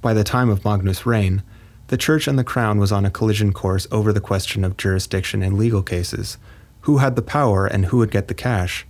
By 0.00 0.14
the 0.14 0.24
time 0.24 0.48
of 0.48 0.64
Magnus' 0.64 1.04
reign, 1.04 1.42
the 1.88 1.96
church 1.96 2.28
and 2.28 2.38
the 2.38 2.44
crown 2.44 2.78
was 2.78 2.92
on 2.92 3.04
a 3.04 3.10
collision 3.10 3.52
course 3.52 3.86
over 3.90 4.12
the 4.12 4.20
question 4.20 4.64
of 4.64 4.76
jurisdiction 4.76 5.42
in 5.42 5.58
legal 5.58 5.82
cases 5.82 6.38
who 6.82 6.98
had 6.98 7.16
the 7.16 7.22
power 7.22 7.66
and 7.66 7.86
who 7.86 7.98
would 7.98 8.10
get 8.10 8.28
the 8.28 8.34
cash. 8.34 8.86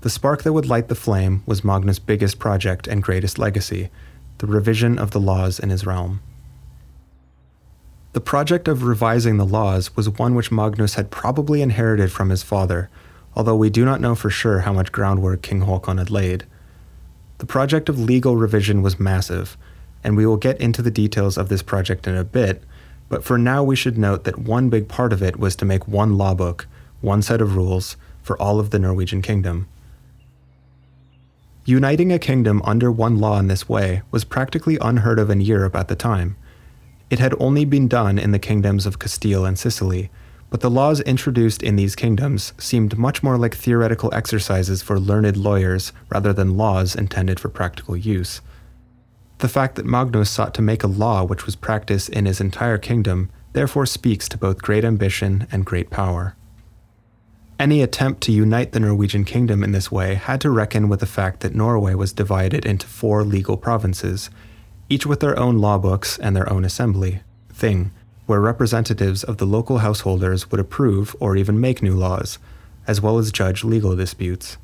The 0.00 0.10
spark 0.10 0.42
that 0.42 0.52
would 0.52 0.66
light 0.66 0.88
the 0.88 0.94
flame 0.94 1.42
was 1.46 1.64
Magnus' 1.64 1.98
biggest 1.98 2.38
project 2.38 2.86
and 2.86 3.02
greatest 3.02 3.38
legacy 3.38 3.90
the 4.38 4.46
revision 4.46 5.00
of 5.00 5.10
the 5.10 5.18
laws 5.18 5.58
in 5.58 5.70
his 5.70 5.84
realm. 5.84 6.20
The 8.12 8.20
project 8.20 8.68
of 8.68 8.84
revising 8.84 9.36
the 9.36 9.44
laws 9.44 9.96
was 9.96 10.08
one 10.08 10.36
which 10.36 10.52
Magnus 10.52 10.94
had 10.94 11.10
probably 11.10 11.60
inherited 11.60 12.12
from 12.12 12.30
his 12.30 12.44
father 12.44 12.88
although 13.38 13.56
we 13.56 13.70
do 13.70 13.84
not 13.84 14.00
know 14.00 14.16
for 14.16 14.30
sure 14.30 14.60
how 14.60 14.72
much 14.72 14.90
groundwork 14.90 15.42
King 15.42 15.62
Haakon 15.62 15.98
had 15.98 16.10
laid. 16.10 16.44
The 17.38 17.46
project 17.46 17.88
of 17.88 17.98
legal 17.98 18.36
revision 18.36 18.82
was 18.82 18.98
massive, 18.98 19.56
and 20.02 20.16
we 20.16 20.26
will 20.26 20.36
get 20.36 20.60
into 20.60 20.82
the 20.82 20.90
details 20.90 21.38
of 21.38 21.48
this 21.48 21.62
project 21.62 22.08
in 22.08 22.16
a 22.16 22.24
bit, 22.24 22.64
but 23.08 23.22
for 23.22 23.38
now 23.38 23.62
we 23.62 23.76
should 23.76 23.96
note 23.96 24.24
that 24.24 24.40
one 24.40 24.68
big 24.68 24.88
part 24.88 25.12
of 25.12 25.22
it 25.22 25.38
was 25.38 25.54
to 25.56 25.64
make 25.64 25.86
one 25.86 26.18
law 26.18 26.34
book, 26.34 26.66
one 27.00 27.22
set 27.22 27.40
of 27.40 27.54
rules, 27.54 27.96
for 28.22 28.36
all 28.42 28.58
of 28.58 28.70
the 28.70 28.78
Norwegian 28.78 29.22
kingdom. 29.22 29.68
Uniting 31.68 32.10
a 32.10 32.18
kingdom 32.18 32.62
under 32.64 32.90
one 32.90 33.18
law 33.18 33.38
in 33.38 33.46
this 33.46 33.68
way 33.68 34.00
was 34.10 34.24
practically 34.24 34.78
unheard 34.80 35.18
of 35.18 35.28
in 35.28 35.42
Europe 35.42 35.76
at 35.76 35.88
the 35.88 35.94
time. 35.94 36.34
It 37.10 37.18
had 37.18 37.34
only 37.38 37.66
been 37.66 37.88
done 37.88 38.18
in 38.18 38.30
the 38.30 38.38
kingdoms 38.38 38.86
of 38.86 38.98
Castile 38.98 39.44
and 39.44 39.58
Sicily, 39.58 40.10
but 40.48 40.62
the 40.62 40.70
laws 40.70 41.02
introduced 41.02 41.62
in 41.62 41.76
these 41.76 41.94
kingdoms 41.94 42.54
seemed 42.56 42.96
much 42.96 43.22
more 43.22 43.36
like 43.36 43.54
theoretical 43.54 44.08
exercises 44.14 44.80
for 44.80 44.98
learned 44.98 45.36
lawyers 45.36 45.92
rather 46.08 46.32
than 46.32 46.56
laws 46.56 46.96
intended 46.96 47.38
for 47.38 47.50
practical 47.50 47.94
use. 47.94 48.40
The 49.40 49.48
fact 49.48 49.74
that 49.74 49.84
Magnus 49.84 50.30
sought 50.30 50.54
to 50.54 50.62
make 50.62 50.82
a 50.82 50.86
law 50.86 51.22
which 51.22 51.44
was 51.44 51.54
practiced 51.54 52.08
in 52.08 52.24
his 52.24 52.40
entire 52.40 52.78
kingdom 52.78 53.28
therefore 53.52 53.84
speaks 53.84 54.26
to 54.30 54.38
both 54.38 54.62
great 54.62 54.86
ambition 54.86 55.46
and 55.52 55.66
great 55.66 55.90
power. 55.90 56.34
Any 57.58 57.82
attempt 57.82 58.20
to 58.22 58.32
unite 58.32 58.70
the 58.70 58.78
Norwegian 58.78 59.24
kingdom 59.24 59.64
in 59.64 59.72
this 59.72 59.90
way 59.90 60.14
had 60.14 60.40
to 60.42 60.50
reckon 60.50 60.88
with 60.88 61.00
the 61.00 61.06
fact 61.06 61.40
that 61.40 61.56
Norway 61.56 61.94
was 61.94 62.12
divided 62.12 62.64
into 62.64 62.86
four 62.86 63.24
legal 63.24 63.56
provinces, 63.56 64.30
each 64.88 65.04
with 65.04 65.18
their 65.18 65.36
own 65.36 65.58
law 65.58 65.76
books 65.76 66.18
and 66.18 66.36
their 66.36 66.50
own 66.52 66.64
assembly, 66.64 67.22
Thing, 67.52 67.90
where 68.26 68.40
representatives 68.40 69.24
of 69.24 69.38
the 69.38 69.46
local 69.46 69.78
householders 69.78 70.48
would 70.52 70.60
approve 70.60 71.16
or 71.18 71.34
even 71.36 71.60
make 71.60 71.82
new 71.82 71.96
laws, 71.96 72.38
as 72.86 73.00
well 73.00 73.18
as 73.18 73.32
judge 73.32 73.64
legal 73.64 73.96
disputes. 73.96 74.56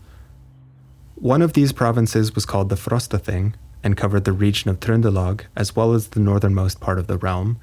One 1.16 1.42
of 1.42 1.54
these 1.54 1.72
provinces 1.72 2.36
was 2.36 2.46
called 2.46 2.68
the 2.68 2.76
Frostathing 2.76 3.54
and 3.82 3.96
covered 3.96 4.24
the 4.24 4.32
region 4.32 4.70
of 4.70 4.78
Trøndelag 4.78 5.42
as 5.56 5.74
well 5.74 5.94
as 5.94 6.08
the 6.08 6.20
northernmost 6.20 6.78
part 6.78 7.00
of 7.00 7.08
the 7.08 7.18
realm. 7.18 7.58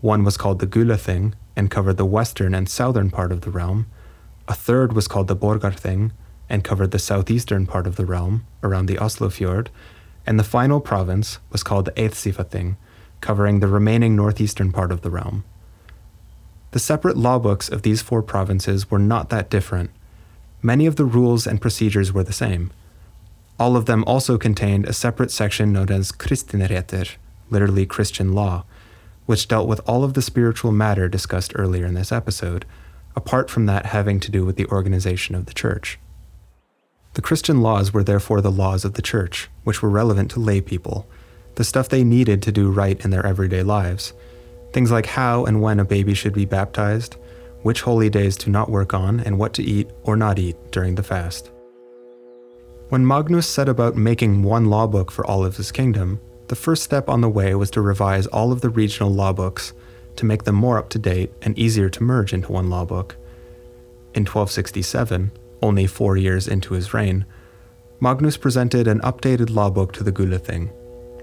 One 0.00 0.24
was 0.24 0.38
called 0.38 0.60
the 0.60 0.66
Gulathing 0.66 1.34
and 1.54 1.70
covered 1.70 1.98
the 1.98 2.06
western 2.06 2.54
and 2.54 2.66
southern 2.66 3.10
part 3.10 3.30
of 3.30 3.42
the 3.42 3.50
realm. 3.50 3.86
A 4.48 4.54
third 4.54 4.92
was 4.92 5.08
called 5.08 5.28
the 5.28 5.36
Borgarthing 5.36 6.12
and 6.48 6.64
covered 6.64 6.90
the 6.90 6.98
southeastern 6.98 7.66
part 7.66 7.86
of 7.86 7.96
the 7.96 8.06
realm 8.06 8.46
around 8.62 8.86
the 8.86 8.96
Oslofjord. 8.96 9.68
And 10.26 10.38
the 10.38 10.44
final 10.44 10.80
province 10.80 11.38
was 11.50 11.62
called 11.62 11.86
the 11.86 11.92
Eidsivathing 11.92 12.76
covering 13.24 13.60
the 13.60 13.68
remaining 13.68 14.14
northeastern 14.14 14.70
part 14.70 14.92
of 14.92 15.00
the 15.00 15.08
realm. 15.08 15.44
The 16.72 16.78
separate 16.78 17.16
law 17.16 17.38
books 17.38 17.70
of 17.70 17.80
these 17.80 18.02
four 18.02 18.22
provinces 18.22 18.90
were 18.90 18.98
not 18.98 19.30
that 19.30 19.48
different. 19.48 19.88
Many 20.60 20.84
of 20.84 20.96
the 20.96 21.06
rules 21.06 21.46
and 21.46 21.58
procedures 21.58 22.12
were 22.12 22.22
the 22.22 22.34
same. 22.34 22.70
All 23.58 23.76
of 23.76 23.86
them 23.86 24.04
also 24.06 24.36
contained 24.36 24.84
a 24.84 24.92
separate 24.92 25.30
section 25.30 25.72
known 25.72 25.90
as 25.90 26.12
Kristinretter, 26.12 27.16
literally 27.48 27.86
Christian 27.86 28.34
law, 28.34 28.66
which 29.24 29.48
dealt 29.48 29.68
with 29.68 29.80
all 29.86 30.04
of 30.04 30.12
the 30.12 30.20
spiritual 30.20 30.70
matter 30.70 31.08
discussed 31.08 31.52
earlier 31.54 31.86
in 31.86 31.94
this 31.94 32.12
episode, 32.12 32.66
apart 33.16 33.50
from 33.50 33.66
that 33.66 33.86
having 33.86 34.20
to 34.20 34.30
do 34.30 34.44
with 34.44 34.56
the 34.56 34.66
organization 34.66 35.34
of 35.34 35.46
the 35.46 35.54
church. 35.54 35.98
The 37.14 37.22
Christian 37.22 37.60
laws 37.60 37.92
were 37.92 38.02
therefore 38.02 38.40
the 38.40 38.50
laws 38.50 38.84
of 38.84 38.94
the 38.94 39.02
church, 39.02 39.48
which 39.62 39.82
were 39.82 39.90
relevant 39.90 40.30
to 40.32 40.40
lay 40.40 40.60
people, 40.60 41.06
the 41.54 41.64
stuff 41.64 41.88
they 41.88 42.02
needed 42.02 42.42
to 42.42 42.52
do 42.52 42.70
right 42.70 43.02
in 43.04 43.10
their 43.10 43.24
everyday 43.24 43.62
lives. 43.62 44.12
Things 44.72 44.90
like 44.90 45.06
how 45.06 45.44
and 45.44 45.62
when 45.62 45.78
a 45.78 45.84
baby 45.84 46.14
should 46.14 46.32
be 46.32 46.44
baptized, 46.44 47.16
which 47.62 47.82
holy 47.82 48.10
days 48.10 48.36
to 48.38 48.50
not 48.50 48.68
work 48.68 48.92
on, 48.92 49.20
and 49.20 49.38
what 49.38 49.54
to 49.54 49.62
eat 49.62 49.88
or 50.02 50.16
not 50.16 50.38
eat 50.38 50.56
during 50.72 50.96
the 50.96 51.02
fast. 51.02 51.50
When 52.88 53.06
Magnus 53.06 53.48
set 53.48 53.68
about 53.68 53.96
making 53.96 54.42
one 54.42 54.66
law 54.66 54.86
book 54.86 55.10
for 55.10 55.24
all 55.26 55.44
of 55.44 55.56
his 55.56 55.72
kingdom, 55.72 56.20
the 56.48 56.56
first 56.56 56.82
step 56.82 57.08
on 57.08 57.20
the 57.20 57.28
way 57.28 57.54
was 57.54 57.70
to 57.70 57.80
revise 57.80 58.26
all 58.26 58.52
of 58.52 58.60
the 58.60 58.68
regional 58.68 59.10
law 59.10 59.32
books 59.32 59.72
to 60.16 60.26
make 60.26 60.44
them 60.44 60.54
more 60.54 60.78
up 60.78 60.88
to 60.90 60.98
date 60.98 61.32
and 61.42 61.58
easier 61.58 61.88
to 61.90 62.02
merge 62.02 62.32
into 62.32 62.52
one 62.52 62.70
law 62.70 62.84
book. 62.84 63.16
In 64.14 64.22
1267, 64.22 65.32
only 65.62 65.86
four 65.86 66.16
years 66.16 66.46
into 66.46 66.74
his 66.74 66.94
reign, 66.94 67.24
Magnus 68.00 68.36
presented 68.36 68.86
an 68.86 69.00
updated 69.00 69.50
law 69.50 69.70
book 69.70 69.92
to 69.94 70.04
the 70.04 70.12
Gulathing, 70.12 70.70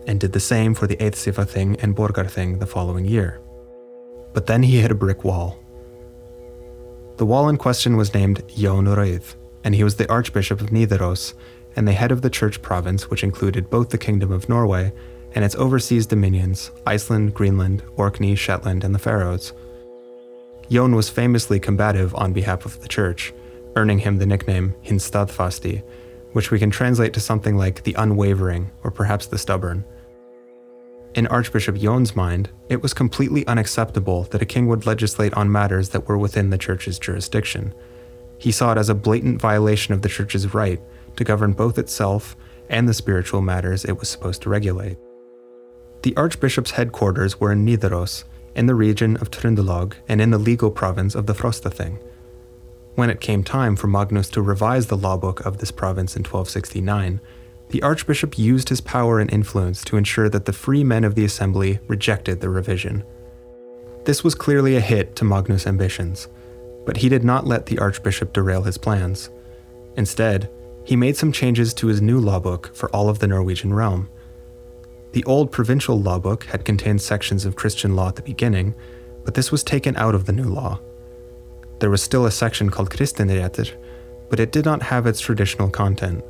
and 0.08 0.20
did 0.20 0.34
the 0.34 0.40
same 0.40 0.74
for 0.74 0.88
the 0.88 0.96
Eidsivathing 0.98 1.82
and 1.84 1.96
Borgarthing 1.96 2.60
the 2.60 2.66
following 2.66 3.06
year. 3.06 3.40
But 4.34 4.48
then 4.48 4.64
he 4.64 4.82
hit 4.82 4.92
a 4.92 4.96
brick 4.96 5.24
wall. 5.24 5.60
The 7.18 7.26
wall 7.26 7.50
in 7.50 7.58
question 7.58 7.98
was 7.98 8.14
named 8.14 8.44
Røyð, 8.48 9.36
and 9.64 9.76
he 9.76 9.84
was 9.84 9.96
the 9.96 10.10
Archbishop 10.10 10.60
of 10.60 10.70
Nidaros 10.70 11.34
and 11.76 11.88
the 11.88 11.94
head 11.94 12.12
of 12.12 12.22
the 12.22 12.30
church 12.30 12.62
province, 12.62 13.10
which 13.10 13.24
included 13.24 13.70
both 13.70 13.90
the 13.90 13.98
Kingdom 13.98 14.32
of 14.32 14.50
Norway 14.50 14.92
and 15.34 15.46
its 15.46 15.56
overseas 15.56 16.06
dominions 16.06 16.72
Iceland, 16.86 17.34
Greenland, 17.34 17.84
Orkney, 17.96 18.36
Shetland, 18.36 18.84
and 18.84 18.94
the 18.94 19.00
Faroes. 19.00 19.54
Jon 20.70 20.96
was 20.96 21.10
famously 21.10 21.60
combative 21.60 22.16
on 22.16 22.34
behalf 22.34 22.66
of 22.66 22.80
the 22.82 22.88
church, 22.88 23.34
earning 23.76 24.00
him 24.00 24.18
the 24.18 24.26
nickname 24.26 24.74
Hinn 24.84 25.00
staðfasti, 25.00 25.84
which 26.34 26.52
we 26.52 26.60
can 26.60 26.70
translate 26.70 27.14
to 27.14 27.20
something 27.20 27.58
like 27.58 27.84
the 27.84 27.96
unwavering 27.96 28.72
or 28.84 28.92
perhaps 28.92 29.28
the 29.28 29.38
stubborn. 29.38 29.84
In 31.14 31.28
Archbishop 31.28 31.76
Jon's 31.76 32.16
mind, 32.16 32.50
it 32.70 32.82
was 32.82 32.94
completely 32.94 33.46
unacceptable 33.48 34.24
that 34.32 34.42
a 34.42 34.46
king 34.46 34.68
would 34.68 34.86
legislate 34.86 35.34
on 35.34 35.52
matters 35.52 35.90
that 35.90 36.08
were 36.08 36.18
within 36.18 36.50
the 36.50 36.58
church's 36.58 36.98
jurisdiction. 36.98 37.74
He 38.38 38.52
saw 38.52 38.72
it 38.72 38.78
as 38.78 38.88
a 38.88 38.96
blatant 38.96 39.42
violation 39.42 39.94
of 39.94 40.02
the 40.02 40.10
church's 40.10 40.54
right 40.54 40.82
to 41.18 41.24
govern 41.26 41.52
both 41.52 41.78
itself 41.78 42.38
and 42.70 42.88
the 42.88 42.94
spiritual 42.94 43.42
matters 43.42 43.84
it 43.84 44.00
was 44.00 44.08
supposed 44.08 44.42
to 44.44 44.50
regulate. 44.50 44.98
The 46.04 46.16
archbishop's 46.18 46.72
headquarters 46.72 47.40
were 47.40 47.52
in 47.52 47.66
Nidaros, 47.66 48.24
in 48.56 48.66
the 48.66 48.76
region 48.76 49.18
of 49.18 49.30
Trondelag 49.30 49.94
and 50.08 50.20
in 50.20 50.32
the 50.32 50.38
legal 50.38 50.72
province 50.72 51.16
of 51.16 51.26
the 51.28 51.34
Frostathing. 51.34 52.00
When 52.96 53.10
it 53.10 53.22
came 53.22 53.44
time 53.44 53.76
for 53.76 53.88
Magnus 53.88 54.30
to 54.30 54.42
revise 54.42 54.88
the 54.88 54.98
law 54.98 55.16
book 55.16 55.46
of 55.46 55.60
this 55.60 55.72
province 55.72 56.16
in 56.16 56.24
1269, 56.24 57.22
the 57.70 57.84
archbishop 57.84 58.38
used 58.38 58.70
his 58.70 58.82
power 58.82 59.20
and 59.20 59.32
influence 59.32 59.84
to 59.86 59.96
ensure 59.96 60.28
that 60.28 60.46
the 60.46 60.54
free 60.54 60.84
men 60.84 61.04
of 61.04 61.16
the 61.16 61.24
assembly 61.24 61.80
rejected 61.88 62.42
the 62.42 62.50
revision. 62.50 63.04
This 64.04 64.24
was 64.24 64.36
clearly 64.36 64.76
a 64.76 64.82
hit 64.82 65.16
to 65.18 65.24
Magnus' 65.24 65.68
ambitions, 65.68 66.28
but 66.86 66.98
he 66.98 67.08
did 67.10 67.24
not 67.24 67.48
let 67.48 67.68
the 67.68 67.80
archbishop 67.80 68.34
derail 68.34 68.64
his 68.64 68.78
plans. 68.78 69.30
Instead, 69.96 70.50
he 70.84 70.96
made 70.96 71.16
some 71.16 71.32
changes 71.32 71.74
to 71.76 71.88
his 71.88 72.02
new 72.02 72.20
law 72.20 72.40
book 72.40 72.76
for 72.76 72.90
all 72.90 73.08
of 73.08 73.20
the 73.20 73.28
Norwegian 73.28 73.74
realm. 73.74 74.10
The 75.14 75.24
old 75.26 75.52
provincial 75.52 76.00
law 76.00 76.20
book 76.20 76.46
had 76.46 76.64
contained 76.64 77.02
sections 77.02 77.46
of 77.46 77.56
Christian 77.56 77.96
law 77.96 78.08
at 78.10 78.16
the 78.16 78.22
beginning, 78.22 78.74
but 79.26 79.34
this 79.34 79.52
was 79.52 79.64
taken 79.64 79.96
out 79.98 80.16
of 80.16 80.26
the 80.26 80.34
new 80.34 80.46
law. 80.46 80.80
There 81.80 81.90
was 81.90 82.02
still 82.02 82.26
a 82.26 82.32
section 82.32 82.70
called 82.70 82.90
Kristenretter, 82.90 83.76
but 84.30 84.40
it 84.40 84.52
did 84.52 84.66
not 84.66 84.84
have 84.84 85.06
its 85.06 85.20
traditional 85.20 85.70
content. 85.70 86.24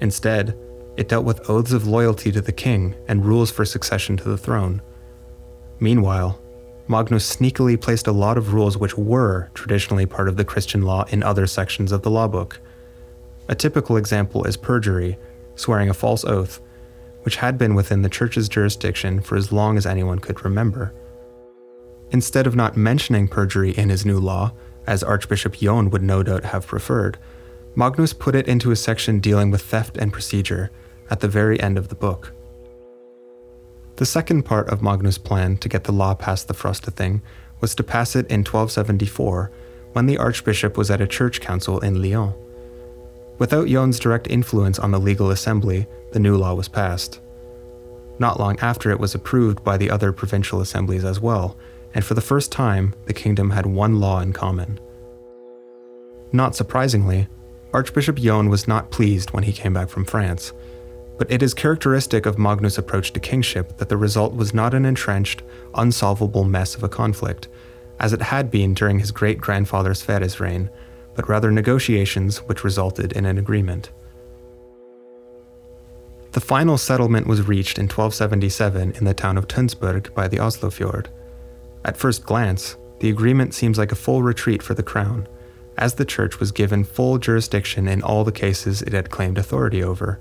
Instead, 0.00 0.56
it 0.96 1.08
dealt 1.08 1.26
with 1.26 1.50
oaths 1.50 1.72
of 1.72 1.86
loyalty 1.86 2.32
to 2.32 2.40
the 2.40 2.52
king 2.52 2.94
and 3.06 3.26
rules 3.26 3.50
for 3.50 3.64
succession 3.64 4.16
to 4.16 4.24
the 4.24 4.38
throne. 4.38 4.80
Meanwhile, 5.78 6.40
Magnus 6.88 7.36
sneakily 7.36 7.78
placed 7.78 8.06
a 8.06 8.12
lot 8.12 8.38
of 8.38 8.54
rules 8.54 8.78
which 8.78 8.96
were 8.96 9.50
traditionally 9.52 10.06
part 10.06 10.28
of 10.28 10.36
the 10.36 10.44
Christian 10.44 10.82
law 10.82 11.04
in 11.10 11.22
other 11.22 11.46
sections 11.46 11.92
of 11.92 12.02
the 12.02 12.10
law 12.10 12.28
book. 12.28 12.60
A 13.48 13.54
typical 13.54 13.96
example 13.96 14.44
is 14.44 14.56
perjury, 14.56 15.18
swearing 15.56 15.90
a 15.90 15.94
false 15.94 16.24
oath, 16.24 16.60
which 17.26 17.36
had 17.36 17.58
been 17.58 17.74
within 17.74 18.02
the 18.02 18.08
church's 18.08 18.48
jurisdiction 18.48 19.20
for 19.20 19.34
as 19.34 19.50
long 19.50 19.76
as 19.76 19.84
anyone 19.84 20.20
could 20.20 20.44
remember. 20.44 20.94
Instead 22.12 22.46
of 22.46 22.54
not 22.54 22.76
mentioning 22.76 23.26
perjury 23.26 23.72
in 23.72 23.88
his 23.88 24.06
new 24.06 24.20
law, 24.20 24.52
as 24.86 25.02
Archbishop 25.02 25.56
Jon 25.56 25.90
would 25.90 26.04
no 26.04 26.22
doubt 26.22 26.44
have 26.44 26.68
preferred, 26.68 27.18
Magnus 27.74 28.12
put 28.12 28.36
it 28.36 28.46
into 28.46 28.70
a 28.70 28.76
section 28.76 29.18
dealing 29.18 29.50
with 29.50 29.60
theft 29.60 29.96
and 29.96 30.12
procedure 30.12 30.70
at 31.10 31.18
the 31.18 31.26
very 31.26 31.58
end 31.58 31.76
of 31.76 31.88
the 31.88 31.96
book. 31.96 32.32
The 33.96 34.06
second 34.06 34.44
part 34.44 34.68
of 34.68 34.80
Magnus' 34.80 35.18
plan 35.18 35.56
to 35.56 35.68
get 35.68 35.82
the 35.82 35.90
law 35.90 36.14
past 36.14 36.46
the 36.46 36.54
Frostathing 36.54 37.22
was 37.60 37.74
to 37.74 37.82
pass 37.82 38.14
it 38.14 38.30
in 38.30 38.44
1274 38.44 39.50
when 39.94 40.06
the 40.06 40.18
archbishop 40.18 40.76
was 40.78 40.92
at 40.92 41.00
a 41.00 41.08
church 41.08 41.40
council 41.40 41.80
in 41.80 42.00
Lyon. 42.00 42.34
Without 43.38 43.68
Jon's 43.68 43.98
direct 43.98 44.28
influence 44.28 44.78
on 44.78 44.90
the 44.90 45.00
legal 45.00 45.30
assembly, 45.30 45.86
the 46.12 46.20
new 46.20 46.36
law 46.36 46.54
was 46.54 46.68
passed. 46.68 47.20
Not 48.18 48.40
long 48.40 48.58
after, 48.60 48.90
it 48.90 49.00
was 49.00 49.14
approved 49.14 49.62
by 49.62 49.76
the 49.76 49.90
other 49.90 50.12
provincial 50.12 50.60
assemblies 50.60 51.04
as 51.04 51.20
well, 51.20 51.56
and 51.94 52.04
for 52.04 52.14
the 52.14 52.20
first 52.20 52.50
time, 52.50 52.94
the 53.04 53.12
kingdom 53.12 53.50
had 53.50 53.66
one 53.66 54.00
law 54.00 54.20
in 54.20 54.32
common. 54.32 54.80
Not 56.32 56.56
surprisingly, 56.56 57.28
Archbishop 57.72 58.16
Jon 58.16 58.48
was 58.48 58.66
not 58.66 58.90
pleased 58.90 59.32
when 59.32 59.44
he 59.44 59.52
came 59.52 59.74
back 59.74 59.90
from 59.90 60.06
France, 60.06 60.52
but 61.18 61.30
it 61.30 61.42
is 61.42 61.52
characteristic 61.54 62.24
of 62.24 62.38
Magnus' 62.38 62.78
approach 62.78 63.12
to 63.12 63.20
kingship 63.20 63.76
that 63.76 63.88
the 63.88 63.96
result 63.96 64.34
was 64.34 64.54
not 64.54 64.72
an 64.74 64.86
entrenched, 64.86 65.42
unsolvable 65.74 66.44
mess 66.44 66.74
of 66.74 66.82
a 66.82 66.88
conflict, 66.88 67.48
as 68.00 68.12
it 68.12 68.22
had 68.22 68.50
been 68.50 68.74
during 68.74 68.98
his 68.98 69.10
great 69.10 69.38
grandfather 69.38 69.92
Sverre's 69.92 70.40
reign, 70.40 70.70
but 71.16 71.28
rather 71.28 71.50
negotiations 71.50 72.38
which 72.42 72.62
resulted 72.62 73.12
in 73.12 73.24
an 73.26 73.38
agreement. 73.38 73.90
The 76.32 76.40
final 76.40 76.76
settlement 76.76 77.26
was 77.26 77.48
reached 77.48 77.78
in 77.78 77.84
1277 77.84 78.92
in 78.92 79.04
the 79.04 79.14
town 79.14 79.38
of 79.38 79.48
Tønsberg 79.48 80.14
by 80.14 80.28
the 80.28 80.36
Oslofjord. 80.36 81.06
At 81.84 81.96
first 81.96 82.26
glance, 82.26 82.76
the 83.00 83.08
agreement 83.08 83.54
seems 83.54 83.78
like 83.78 83.90
a 83.90 83.96
full 83.96 84.22
retreat 84.22 84.62
for 84.62 84.74
the 84.74 84.82
crown, 84.82 85.26
as 85.78 85.94
the 85.94 86.04
church 86.04 86.38
was 86.38 86.52
given 86.52 86.84
full 86.84 87.18
jurisdiction 87.18 87.88
in 87.88 88.02
all 88.02 88.22
the 88.22 88.32
cases 88.32 88.82
it 88.82 88.92
had 88.92 89.10
claimed 89.10 89.38
authority 89.38 89.82
over. 89.82 90.20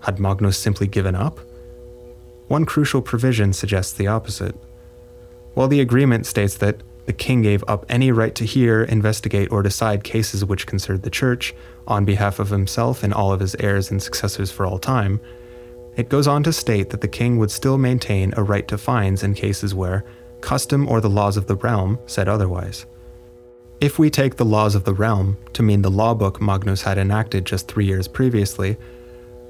Had 0.00 0.20
Magnus 0.20 0.56
simply 0.56 0.86
given 0.86 1.16
up? 1.16 1.40
One 2.48 2.64
crucial 2.64 3.02
provision 3.02 3.52
suggests 3.52 3.92
the 3.92 4.06
opposite. 4.06 4.54
While 5.54 5.68
the 5.68 5.80
agreement 5.80 6.26
states 6.26 6.56
that 6.58 6.82
the 7.06 7.12
king 7.12 7.42
gave 7.42 7.62
up 7.68 7.84
any 7.88 8.10
right 8.12 8.34
to 8.34 8.44
hear, 8.44 8.84
investigate, 8.84 9.52
or 9.52 9.62
decide 9.62 10.04
cases 10.04 10.44
which 10.44 10.66
concerned 10.66 11.02
the 11.02 11.10
church 11.10 11.54
on 11.86 12.04
behalf 12.04 12.38
of 12.38 12.50
himself 12.50 13.02
and 13.02 13.12
all 13.12 13.32
of 13.32 13.40
his 13.40 13.54
heirs 13.56 13.90
and 13.90 14.02
successors 14.02 14.50
for 14.50 14.66
all 14.66 14.78
time. 14.78 15.20
It 15.96 16.08
goes 16.08 16.26
on 16.26 16.42
to 16.44 16.52
state 16.52 16.90
that 16.90 17.00
the 17.00 17.08
king 17.08 17.38
would 17.38 17.50
still 17.50 17.78
maintain 17.78 18.32
a 18.36 18.42
right 18.42 18.66
to 18.68 18.78
fines 18.78 19.22
in 19.22 19.34
cases 19.34 19.74
where 19.74 20.04
custom 20.40 20.88
or 20.88 21.00
the 21.00 21.10
laws 21.10 21.36
of 21.36 21.46
the 21.46 21.56
realm 21.56 21.98
said 22.06 22.28
otherwise. 22.28 22.86
If 23.80 23.98
we 23.98 24.08
take 24.08 24.36
the 24.36 24.44
laws 24.44 24.74
of 24.74 24.84
the 24.84 24.94
realm 24.94 25.36
to 25.52 25.62
mean 25.62 25.82
the 25.82 25.90
law 25.90 26.14
book 26.14 26.40
Magnus 26.40 26.82
had 26.82 26.96
enacted 26.96 27.44
just 27.44 27.68
three 27.68 27.84
years 27.84 28.08
previously, 28.08 28.76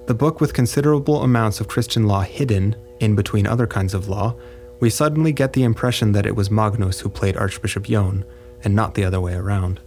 the 0.06 0.14
book 0.14 0.40
with 0.40 0.52
considerable 0.52 1.22
amounts 1.22 1.60
of 1.60 1.68
Christian 1.68 2.06
law 2.06 2.22
hidden 2.22 2.76
in 3.00 3.14
between 3.14 3.46
other 3.46 3.66
kinds 3.66 3.94
of 3.94 4.08
law 4.08 4.36
we 4.80 4.90
suddenly 4.90 5.32
get 5.32 5.52
the 5.52 5.62
impression 5.62 6.12
that 6.12 6.26
it 6.26 6.36
was 6.36 6.50
Magnus 6.50 7.00
who 7.00 7.08
played 7.08 7.36
Archbishop 7.36 7.84
Jon, 7.84 8.24
and 8.62 8.74
not 8.74 8.94
the 8.94 9.04
other 9.04 9.20
way 9.20 9.34
around. 9.34 9.80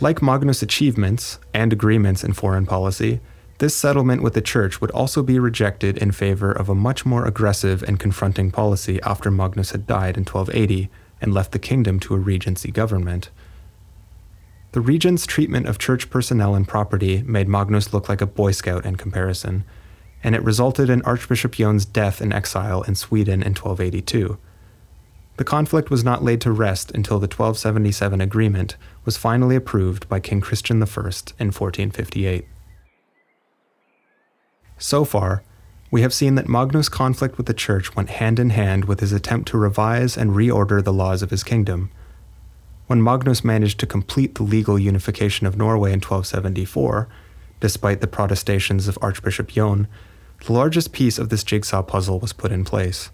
Like 0.00 0.22
Magnus' 0.22 0.62
achievements 0.62 1.38
and 1.52 1.72
agreements 1.72 2.24
in 2.24 2.32
foreign 2.32 2.64
policy, 2.64 3.20
this 3.58 3.76
settlement 3.76 4.22
with 4.22 4.32
the 4.32 4.40
church 4.40 4.80
would 4.80 4.90
also 4.92 5.22
be 5.22 5.38
rejected 5.38 5.98
in 5.98 6.12
favor 6.12 6.50
of 6.50 6.70
a 6.70 6.74
much 6.74 7.04
more 7.04 7.26
aggressive 7.26 7.82
and 7.82 8.00
confronting 8.00 8.50
policy 8.50 8.98
after 9.02 9.30
Magnus 9.30 9.72
had 9.72 9.86
died 9.86 10.16
in 10.16 10.24
1280 10.24 10.88
and 11.20 11.34
left 11.34 11.52
the 11.52 11.58
kingdom 11.58 12.00
to 12.00 12.14
a 12.14 12.18
regency 12.18 12.70
government. 12.70 13.28
The 14.72 14.80
regent's 14.80 15.26
treatment 15.26 15.66
of 15.66 15.78
church 15.78 16.08
personnel 16.08 16.54
and 16.54 16.66
property 16.66 17.22
made 17.26 17.48
Magnus 17.48 17.92
look 17.92 18.08
like 18.08 18.22
a 18.22 18.26
Boy 18.26 18.52
Scout 18.52 18.86
in 18.86 18.96
comparison, 18.96 19.64
and 20.22 20.34
it 20.34 20.42
resulted 20.42 20.90
in 20.90 21.02
Archbishop 21.02 21.52
Jon's 21.52 21.84
death 21.84 22.20
in 22.20 22.32
exile 22.32 22.82
in 22.82 22.94
Sweden 22.94 23.42
in 23.42 23.54
1282. 23.54 24.38
The 25.36 25.44
conflict 25.44 25.88
was 25.88 26.04
not 26.04 26.22
laid 26.22 26.40
to 26.42 26.52
rest 26.52 26.90
until 26.90 27.18
the 27.18 27.24
1277 27.24 28.20
agreement 28.20 28.76
was 29.06 29.16
finally 29.16 29.56
approved 29.56 30.08
by 30.08 30.20
King 30.20 30.42
Christian 30.42 30.76
I 30.76 30.84
in 30.84 31.50
1458. 31.50 32.46
So 34.76 35.04
far, 35.04 35.42
we 35.90 36.02
have 36.02 36.14
seen 36.14 36.34
that 36.34 36.48
Magnus' 36.48 36.88
conflict 36.88 37.36
with 37.36 37.46
the 37.46 37.54
Church 37.54 37.96
went 37.96 38.10
hand 38.10 38.38
in 38.38 38.50
hand 38.50 38.84
with 38.84 39.00
his 39.00 39.12
attempt 39.12 39.48
to 39.48 39.58
revise 39.58 40.16
and 40.16 40.32
reorder 40.32 40.84
the 40.84 40.92
laws 40.92 41.22
of 41.22 41.30
his 41.30 41.42
kingdom. 41.42 41.90
When 42.86 43.02
Magnus 43.02 43.42
managed 43.42 43.80
to 43.80 43.86
complete 43.86 44.34
the 44.34 44.42
legal 44.42 44.78
unification 44.78 45.46
of 45.46 45.56
Norway 45.56 45.90
in 45.90 46.00
1274, 46.00 47.08
despite 47.60 48.00
the 48.00 48.06
protestations 48.06 48.88
of 48.88 48.98
Archbishop 49.00 49.48
Jon, 49.48 49.88
the 50.46 50.52
largest 50.52 50.92
piece 50.92 51.18
of 51.18 51.28
this 51.28 51.44
jigsaw 51.44 51.82
puzzle 51.82 52.18
was 52.18 52.32
put 52.32 52.52
in 52.52 52.64
place. 52.64 53.10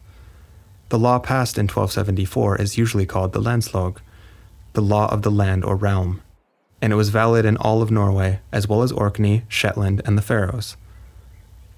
The 0.88 0.98
law 0.98 1.18
passed 1.18 1.58
in 1.58 1.64
1274 1.64 2.60
is 2.60 2.78
usually 2.78 3.06
called 3.06 3.32
the 3.32 3.40
Landslov, 3.40 3.96
the 4.74 4.82
law 4.82 5.10
of 5.12 5.22
the 5.22 5.30
land 5.30 5.64
or 5.64 5.74
realm, 5.74 6.22
and 6.80 6.92
it 6.92 6.96
was 6.96 7.08
valid 7.08 7.44
in 7.44 7.56
all 7.56 7.82
of 7.82 7.90
Norway, 7.90 8.40
as 8.52 8.68
well 8.68 8.82
as 8.82 8.92
Orkney, 8.92 9.44
Shetland, 9.48 10.02
and 10.04 10.16
the 10.16 10.22
Faroes. 10.22 10.76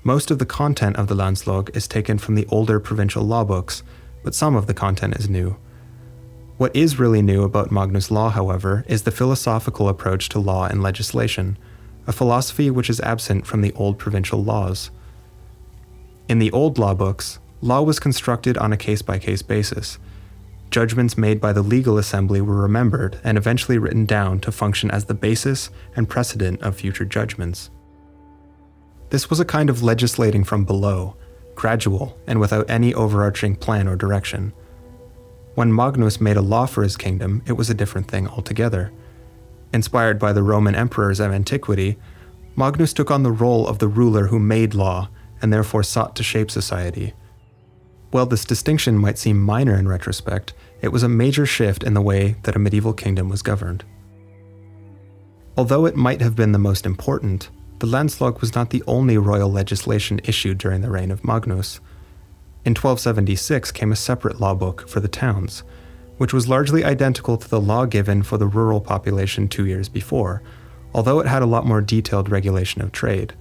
Most 0.04 0.30
of 0.30 0.38
the 0.38 0.46
content 0.46 0.96
of 0.96 1.06
the 1.06 1.14
Landslov 1.14 1.74
is 1.74 1.88
taken 1.88 2.18
from 2.18 2.34
the 2.34 2.46
older 2.50 2.78
provincial 2.78 3.24
law 3.24 3.44
books, 3.44 3.82
but 4.22 4.34
some 4.34 4.54
of 4.54 4.66
the 4.66 4.74
content 4.74 5.16
is 5.16 5.28
new. 5.28 5.56
What 6.58 6.74
is 6.74 6.98
really 6.98 7.22
new 7.22 7.44
about 7.44 7.70
Magnus 7.70 8.10
Law, 8.10 8.30
however, 8.30 8.84
is 8.88 9.02
the 9.02 9.10
philosophical 9.10 9.88
approach 9.88 10.28
to 10.30 10.40
law 10.40 10.66
and 10.66 10.82
legislation, 10.82 11.56
a 12.06 12.12
philosophy 12.12 12.70
which 12.70 12.90
is 12.90 13.00
absent 13.00 13.46
from 13.46 13.60
the 13.60 13.72
old 13.72 13.98
provincial 13.98 14.42
laws. 14.42 14.90
In 16.28 16.38
the 16.38 16.52
old 16.52 16.76
law 16.76 16.92
books, 16.92 17.38
law 17.62 17.80
was 17.80 17.98
constructed 17.98 18.58
on 18.58 18.70
a 18.70 18.76
case 18.76 19.00
by 19.00 19.18
case 19.18 19.40
basis. 19.40 19.98
Judgments 20.70 21.16
made 21.16 21.40
by 21.40 21.54
the 21.54 21.62
legal 21.62 21.96
assembly 21.96 22.42
were 22.42 22.60
remembered 22.60 23.18
and 23.24 23.38
eventually 23.38 23.78
written 23.78 24.04
down 24.04 24.38
to 24.40 24.52
function 24.52 24.90
as 24.90 25.06
the 25.06 25.14
basis 25.14 25.70
and 25.96 26.06
precedent 26.06 26.60
of 26.60 26.76
future 26.76 27.06
judgments. 27.06 27.70
This 29.08 29.30
was 29.30 29.40
a 29.40 29.46
kind 29.46 29.70
of 29.70 29.82
legislating 29.82 30.44
from 30.44 30.66
below, 30.66 31.16
gradual, 31.54 32.18
and 32.26 32.38
without 32.38 32.68
any 32.68 32.92
overarching 32.92 33.56
plan 33.56 33.88
or 33.88 33.96
direction. 33.96 34.52
When 35.54 35.74
Magnus 35.74 36.20
made 36.20 36.36
a 36.36 36.42
law 36.42 36.66
for 36.66 36.82
his 36.82 36.98
kingdom, 36.98 37.42
it 37.46 37.52
was 37.52 37.70
a 37.70 37.74
different 37.74 38.06
thing 38.06 38.28
altogether. 38.28 38.92
Inspired 39.72 40.18
by 40.18 40.34
the 40.34 40.42
Roman 40.42 40.74
emperors 40.74 41.20
of 41.20 41.32
antiquity, 41.32 41.96
Magnus 42.54 42.92
took 42.92 43.10
on 43.10 43.22
the 43.22 43.32
role 43.32 43.66
of 43.66 43.78
the 43.78 43.88
ruler 43.88 44.26
who 44.26 44.38
made 44.38 44.74
law 44.74 45.08
and 45.40 45.52
therefore 45.52 45.82
sought 45.82 46.16
to 46.16 46.22
shape 46.22 46.50
society. 46.50 47.14
While 48.10 48.26
this 48.26 48.44
distinction 48.44 48.96
might 48.96 49.18
seem 49.18 49.40
minor 49.40 49.74
in 49.74 49.86
retrospect, 49.86 50.54
it 50.80 50.88
was 50.88 51.02
a 51.02 51.08
major 51.08 51.44
shift 51.44 51.82
in 51.82 51.94
the 51.94 52.00
way 52.00 52.36
that 52.44 52.56
a 52.56 52.58
medieval 52.58 52.94
kingdom 52.94 53.28
was 53.28 53.42
governed. 53.42 53.84
Although 55.56 55.86
it 55.86 55.96
might 55.96 56.20
have 56.20 56.36
been 56.36 56.52
the 56.52 56.58
most 56.58 56.86
important, 56.86 57.50
the 57.80 57.86
Landslog 57.86 58.40
was 58.40 58.54
not 58.54 58.70
the 58.70 58.82
only 58.86 59.18
royal 59.18 59.50
legislation 59.50 60.20
issued 60.24 60.58
during 60.58 60.80
the 60.80 60.90
reign 60.90 61.10
of 61.10 61.24
Magnus. 61.24 61.80
In 62.64 62.70
1276 62.70 63.72
came 63.72 63.92
a 63.92 63.96
separate 63.96 64.40
law 64.40 64.54
book 64.54 64.88
for 64.88 65.00
the 65.00 65.08
towns, 65.08 65.62
which 66.16 66.32
was 66.32 66.48
largely 66.48 66.84
identical 66.84 67.36
to 67.36 67.48
the 67.48 67.60
law 67.60 67.86
given 67.86 68.22
for 68.22 68.38
the 68.38 68.46
rural 68.46 68.80
population 68.80 69.48
two 69.48 69.66
years 69.66 69.88
before, 69.88 70.42
although 70.94 71.20
it 71.20 71.26
had 71.26 71.42
a 71.42 71.46
lot 71.46 71.66
more 71.66 71.80
detailed 71.80 72.30
regulation 72.30 72.82
of 72.82 72.92
trade. 72.92 73.34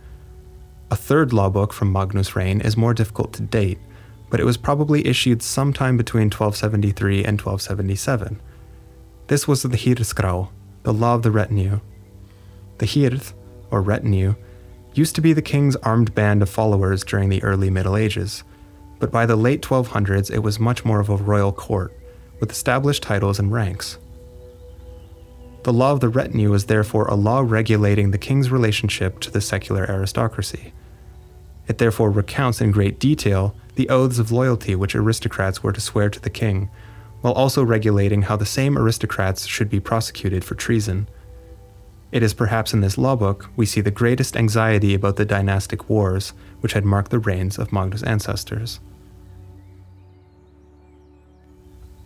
A 0.89 0.95
third 0.95 1.33
law 1.33 1.49
book 1.49 1.73
from 1.73 1.91
Magnus' 1.91 2.35
reign 2.35 2.61
is 2.61 2.77
more 2.77 2.93
difficult 2.93 3.33
to 3.33 3.41
date, 3.41 3.79
but 4.29 4.39
it 4.39 4.45
was 4.45 4.55
probably 4.55 5.05
issued 5.05 5.41
sometime 5.41 5.97
between 5.97 6.29
1273 6.29 7.25
and 7.25 7.41
1277. 7.41 8.39
This 9.27 9.47
was 9.47 9.63
the 9.63 9.69
Hirðskrá, 9.69 10.47
the 10.83 10.93
law 10.93 11.15
of 11.15 11.23
the 11.23 11.31
retinue. 11.31 11.81
The 12.77 12.85
Hirð, 12.85 13.33
or 13.69 13.81
retinue, 13.81 14.35
used 14.93 15.15
to 15.15 15.21
be 15.21 15.33
the 15.33 15.41
king's 15.41 15.75
armed 15.77 16.15
band 16.15 16.41
of 16.41 16.49
followers 16.49 17.03
during 17.03 17.27
the 17.27 17.43
early 17.43 17.69
Middle 17.69 17.97
Ages, 17.97 18.45
but 18.99 19.11
by 19.11 19.25
the 19.25 19.35
late 19.35 19.61
1200s 19.61 20.31
it 20.31 20.39
was 20.39 20.57
much 20.57 20.85
more 20.85 21.01
of 21.01 21.09
a 21.09 21.17
royal 21.17 21.51
court, 21.51 21.93
with 22.39 22.51
established 22.51 23.03
titles 23.03 23.39
and 23.39 23.51
ranks. 23.51 23.97
The 25.67 25.73
law 25.73 25.91
of 25.91 25.99
the 25.99 26.07
retinue 26.07 26.51
was 26.51 26.67
therefore 26.67 27.07
a 27.07 27.15
law 27.15 27.41
regulating 27.41 28.11
the 28.11 28.17
king's 28.17 28.49
relationship 28.49 29.19
to 29.19 29.29
the 29.29 29.41
secular 29.41 29.85
aristocracy. 29.91 30.71
It 31.67 31.77
therefore 31.77 32.09
recounts 32.09 32.61
in 32.61 32.71
great 32.71 33.01
detail 33.01 33.53
the 33.75 33.89
oaths 33.89 34.17
of 34.17 34.31
loyalty 34.31 34.75
which 34.75 34.95
aristocrats 34.95 35.61
were 35.61 35.73
to 35.73 35.81
swear 35.81 36.09
to 36.09 36.21
the 36.21 36.29
king, 36.29 36.69
while 37.19 37.33
also 37.33 37.65
regulating 37.65 38.21
how 38.21 38.37
the 38.37 38.45
same 38.45 38.77
aristocrats 38.77 39.45
should 39.45 39.69
be 39.69 39.81
prosecuted 39.81 40.45
for 40.45 40.55
treason. 40.55 41.09
It 42.13 42.23
is 42.23 42.33
perhaps 42.33 42.73
in 42.73 42.79
this 42.79 42.97
law 42.97 43.17
book 43.17 43.49
we 43.57 43.65
see 43.65 43.81
the 43.81 43.91
greatest 43.91 44.37
anxiety 44.37 44.93
about 44.93 45.17
the 45.17 45.25
dynastic 45.25 45.89
wars 45.89 46.31
which 46.61 46.71
had 46.71 46.85
marked 46.85 47.11
the 47.11 47.19
reigns 47.19 47.57
of 47.57 47.73
Magnus' 47.73 48.03
ancestors. 48.03 48.79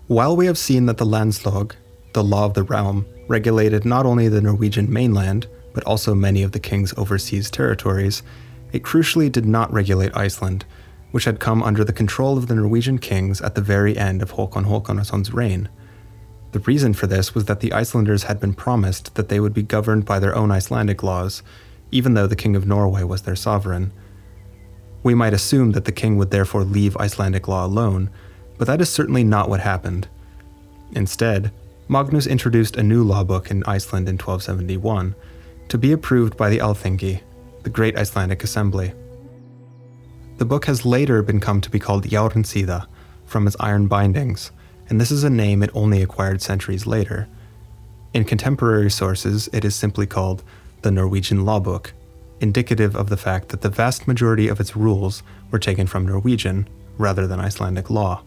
While 0.07 0.35
we 0.35 0.47
have 0.47 0.57
seen 0.57 0.87
that 0.87 0.97
the 0.97 1.05
Landslog, 1.05 1.73
the 2.13 2.23
law 2.23 2.45
of 2.45 2.55
the 2.55 2.63
realm, 2.63 3.05
regulated 3.31 3.85
not 3.85 4.05
only 4.05 4.27
the 4.27 4.41
Norwegian 4.41 4.91
mainland, 4.91 5.47
but 5.73 5.83
also 5.85 6.13
many 6.13 6.43
of 6.43 6.51
the 6.51 6.59
king's 6.59 6.93
overseas 6.97 7.49
territories, 7.49 8.21
it 8.71 8.83
crucially 8.83 9.31
did 9.31 9.45
not 9.45 9.73
regulate 9.73 10.15
Iceland, 10.15 10.65
which 11.11 11.25
had 11.25 11.39
come 11.39 11.63
under 11.63 11.83
the 11.83 11.93
control 11.93 12.37
of 12.37 12.47
the 12.47 12.55
Norwegian 12.55 12.99
kings 12.99 13.41
at 13.41 13.55
the 13.55 13.61
very 13.61 13.97
end 13.97 14.21
of 14.21 14.33
Håkon 14.33 14.65
Håkonarsson's 14.65 15.33
reign. 15.33 15.69
The 16.51 16.59
reason 16.59 16.93
for 16.93 17.07
this 17.07 17.33
was 17.33 17.45
that 17.45 17.61
the 17.61 17.73
Icelanders 17.73 18.23
had 18.23 18.39
been 18.39 18.53
promised 18.53 19.15
that 19.15 19.29
they 19.29 19.39
would 19.39 19.53
be 19.53 19.63
governed 19.63 20.05
by 20.05 20.19
their 20.19 20.35
own 20.35 20.51
Icelandic 20.51 21.01
laws, 21.01 21.41
even 21.91 22.13
though 22.13 22.27
the 22.27 22.35
King 22.35 22.55
of 22.55 22.67
Norway 22.67 23.03
was 23.03 23.21
their 23.21 23.35
sovereign. 23.35 23.91
We 25.03 25.15
might 25.15 25.33
assume 25.33 25.71
that 25.71 25.85
the 25.85 25.91
king 25.91 26.17
would 26.17 26.31
therefore 26.31 26.63
leave 26.63 26.95
Icelandic 26.97 27.47
law 27.47 27.65
alone, 27.65 28.09
but 28.57 28.67
that 28.67 28.81
is 28.81 28.89
certainly 28.89 29.23
not 29.23 29.49
what 29.49 29.61
happened. 29.61 30.07
Instead, 30.93 31.51
Magnus 31.91 32.25
introduced 32.25 32.77
a 32.77 32.83
new 32.83 33.03
law 33.03 33.21
book 33.21 33.51
in 33.51 33.65
Iceland 33.65 34.07
in 34.07 34.13
1271 34.13 35.13
to 35.67 35.77
be 35.77 35.91
approved 35.91 36.37
by 36.37 36.49
the 36.49 36.59
Alþingi, 36.59 37.19
the 37.63 37.69
Great 37.69 37.97
Icelandic 37.97 38.45
Assembly. 38.45 38.93
The 40.37 40.45
book 40.45 40.67
has 40.67 40.85
later 40.85 41.21
been 41.21 41.41
come 41.41 41.59
to 41.59 41.69
be 41.69 41.79
called 41.79 42.05
Járnsíða 42.07 42.87
from 43.25 43.45
its 43.45 43.57
iron 43.59 43.87
bindings, 43.87 44.51
and 44.87 45.01
this 45.01 45.11
is 45.11 45.25
a 45.25 45.29
name 45.29 45.61
it 45.61 45.69
only 45.73 46.01
acquired 46.01 46.41
centuries 46.41 46.87
later. 46.87 47.27
In 48.13 48.23
contemporary 48.23 48.89
sources, 48.89 49.49
it 49.51 49.65
is 49.65 49.75
simply 49.75 50.05
called 50.05 50.43
the 50.83 50.91
Norwegian 50.91 51.43
Law 51.43 51.59
Book, 51.59 51.91
indicative 52.39 52.95
of 52.95 53.09
the 53.09 53.17
fact 53.17 53.49
that 53.49 53.63
the 53.63 53.69
vast 53.69 54.07
majority 54.07 54.47
of 54.47 54.61
its 54.61 54.77
rules 54.77 55.23
were 55.51 55.59
taken 55.59 55.87
from 55.87 56.05
Norwegian 56.05 56.69
rather 56.97 57.27
than 57.27 57.41
Icelandic 57.41 57.89
law. 57.89 58.23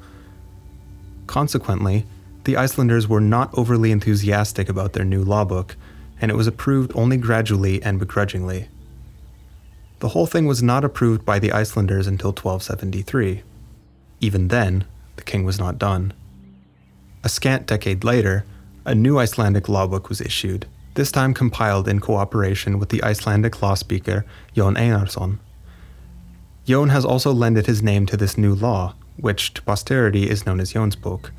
Consequently, 1.27 2.05
the 2.45 2.57
Icelanders 2.57 3.09
were 3.09 3.21
not 3.21 3.57
overly 3.57 3.91
enthusiastic 3.91 4.69
about 4.69 4.93
their 4.93 5.05
new 5.05 5.23
law 5.23 5.45
book, 5.45 5.77
and 6.21 6.31
it 6.31 6.37
was 6.37 6.47
approved 6.47 6.93
only 6.95 7.17
gradually 7.17 7.83
and 7.83 7.99
begrudgingly. 7.99 8.69
The 10.01 10.09
whole 10.09 10.27
thing 10.27 10.47
was 10.47 10.63
not 10.63 10.85
approved 10.85 11.25
by 11.25 11.39
the 11.39 11.53
Icelanders 11.53 12.07
until 12.07 12.31
1273. 12.31 13.43
Even 14.21 14.49
then, 14.49 14.85
the 15.17 15.23
king 15.23 15.45
was 15.45 15.59
not 15.59 15.79
done. 15.79 16.13
A 17.23 17.29
scant 17.29 17.67
decade 17.67 18.05
later, 18.05 18.45
a 18.85 18.95
new 18.95 19.19
Icelandic 19.19 19.69
law 19.69 19.87
book 19.87 20.09
was 20.09 20.21
issued, 20.21 20.67
this 20.95 21.11
time 21.11 21.35
compiled 21.35 21.89
in 21.89 21.99
cooperation 21.99 22.79
with 22.79 22.91
the 22.91 23.03
Icelandic 23.03 23.61
law 23.61 23.75
speaker 23.75 24.25
Jón 24.55 24.77
Einarsson. 24.77 25.39
Jón 26.67 26.91
has 26.91 27.05
also 27.05 27.33
lended 27.33 27.67
his 27.67 27.83
name 27.83 28.07
to 28.07 28.17
this 28.17 28.39
new 28.39 28.55
law, 28.55 28.95
which 29.17 29.55
to 29.55 29.63
posterity 29.63 30.31
is 30.31 30.47
known 30.47 30.61
as 30.61 30.73
Jónsbók. 30.73 31.31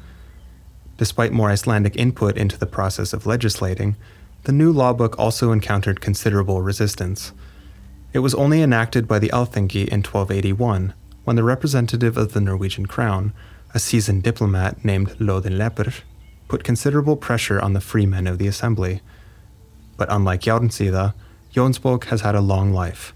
Despite 0.98 1.34
more 1.34 1.50
Icelandic 1.50 1.96
input 1.98 2.38
into 2.38 2.58
the 2.58 2.66
process 2.66 3.12
of 3.12 3.26
legislating, 3.26 3.96
the 4.44 4.52
new 4.52 4.72
law 4.72 4.94
book 4.94 5.18
also 5.20 5.52
encountered 5.52 6.02
considerable 6.02 6.62
resistance. 6.62 7.34
It 8.14 8.20
was 8.20 8.36
only 8.36 8.62
enacted 8.62 9.08
by 9.08 9.20
the 9.20 9.30
Alþingi 9.30 9.88
in 9.88 10.04
1281, 10.04 10.94
when 11.26 11.36
the 11.36 11.44
representative 11.44 12.16
of 12.16 12.34
the 12.34 12.40
Norwegian 12.40 12.86
crown, 12.86 13.34
a 13.74 13.80
seasoned 13.80 14.24
diplomat 14.24 14.86
named 14.86 15.20
Lodin 15.20 15.58
Lepper, 15.58 15.94
put 16.48 16.64
considerable 16.64 17.18
pressure 17.18 17.60
on 17.60 17.74
the 17.74 17.82
freemen 17.82 18.28
of 18.28 18.38
the 18.38 18.48
assembly. 18.48 19.02
But 19.98 20.08
unlike 20.12 20.42
Járnsíða, 20.42 21.14
Jónsbók 21.54 22.06
has 22.06 22.22
had 22.22 22.36
a 22.36 22.42
long 22.42 22.72
life. 22.72 23.14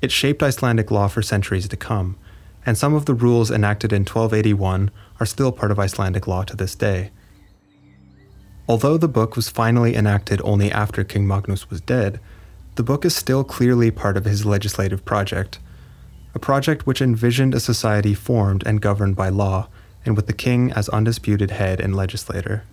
It 0.00 0.12
shaped 0.12 0.42
Icelandic 0.42 0.90
law 0.90 1.08
for 1.08 1.22
centuries 1.22 1.68
to 1.68 1.76
come, 1.76 2.16
and 2.66 2.78
some 2.78 2.94
of 2.94 3.04
the 3.04 3.14
rules 3.14 3.50
enacted 3.50 3.92
in 3.92 4.02
1281 4.02 4.90
are 5.20 5.26
still 5.26 5.52
part 5.52 5.70
of 5.70 5.78
Icelandic 5.78 6.26
law 6.26 6.42
to 6.44 6.56
this 6.56 6.74
day. 6.74 7.10
Although 8.66 8.96
the 8.96 9.08
book 9.08 9.36
was 9.36 9.50
finally 9.50 9.94
enacted 9.94 10.40
only 10.42 10.72
after 10.72 11.04
King 11.04 11.26
Magnus 11.26 11.68
was 11.68 11.80
dead, 11.82 12.18
the 12.76 12.82
book 12.82 13.04
is 13.04 13.14
still 13.14 13.44
clearly 13.44 13.90
part 13.90 14.16
of 14.16 14.24
his 14.24 14.46
legislative 14.46 15.04
project, 15.04 15.58
a 16.34 16.38
project 16.38 16.86
which 16.86 17.02
envisioned 17.02 17.54
a 17.54 17.60
society 17.60 18.14
formed 18.14 18.66
and 18.66 18.80
governed 18.80 19.16
by 19.16 19.28
law, 19.28 19.68
and 20.04 20.16
with 20.16 20.26
the 20.26 20.32
king 20.32 20.72
as 20.72 20.88
undisputed 20.88 21.52
head 21.52 21.80
and 21.80 21.94
legislator. 21.94 22.64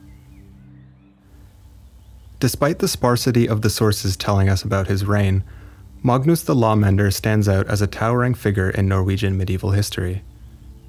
Despite 2.39 2.79
the 2.79 2.87
sparsity 2.87 3.47
of 3.47 3.61
the 3.61 3.69
sources 3.69 4.17
telling 4.17 4.49
us 4.49 4.63
about 4.63 4.87
his 4.87 5.05
reign, 5.05 5.43
Magnus 6.03 6.41
the 6.41 6.55
Lawmender 6.55 7.13
stands 7.13 7.47
out 7.47 7.67
as 7.67 7.79
a 7.79 7.85
towering 7.85 8.33
figure 8.33 8.71
in 8.71 8.87
Norwegian 8.87 9.37
medieval 9.37 9.69
history. 9.69 10.23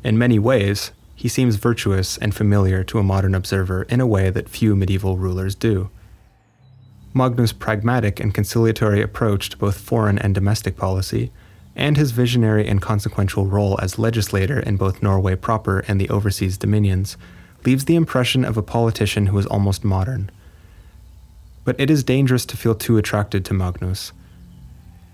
In 0.03 0.17
many 0.17 0.39
ways, 0.39 0.91
he 1.15 1.29
seems 1.29 1.57
virtuous 1.57 2.17
and 2.17 2.35
familiar 2.35 2.83
to 2.85 2.99
a 2.99 3.03
modern 3.03 3.35
observer 3.35 3.83
in 3.91 4.01
a 4.01 4.07
way 4.07 4.31
that 4.31 4.49
few 4.49 4.75
medieval 4.75 5.19
rulers 5.19 5.55
do. 5.55 5.91
Magnus' 7.13 7.53
pragmatic 7.53 8.21
and 8.21 8.33
conciliatory 8.33 9.03
approach 9.03 9.51
to 9.51 9.59
both 9.59 9.77
foreign 9.77 10.19
and 10.19 10.35
domestic 10.35 10.79
policy, 10.79 11.31
and 11.77 11.99
his 11.99 12.13
visionary 12.13 12.67
and 12.67 12.81
consequential 12.81 13.45
role 13.45 13.79
as 13.83 13.99
legislator 13.99 14.61
in 14.61 14.79
both 14.79 15.03
Norway 15.03 15.37
proper 15.37 15.81
and 15.81 16.01
the 16.01 16.09
overseas 16.09 16.57
dominions, 16.57 17.19
leaves 17.67 17.85
the 17.85 17.97
impression 17.97 18.47
of 18.47 18.57
a 18.57 18.63
politician 18.63 19.27
who 19.27 19.39
is 19.39 19.45
almost 19.47 19.85
modern. 19.85 20.31
But 21.67 21.79
it 21.79 21.91
is 21.91 22.03
dangerous 22.03 22.47
to 22.47 22.57
feel 22.57 22.75
too 22.75 22.97
attracted 22.97 23.45
to 23.45 23.53
Magnus 23.53 24.13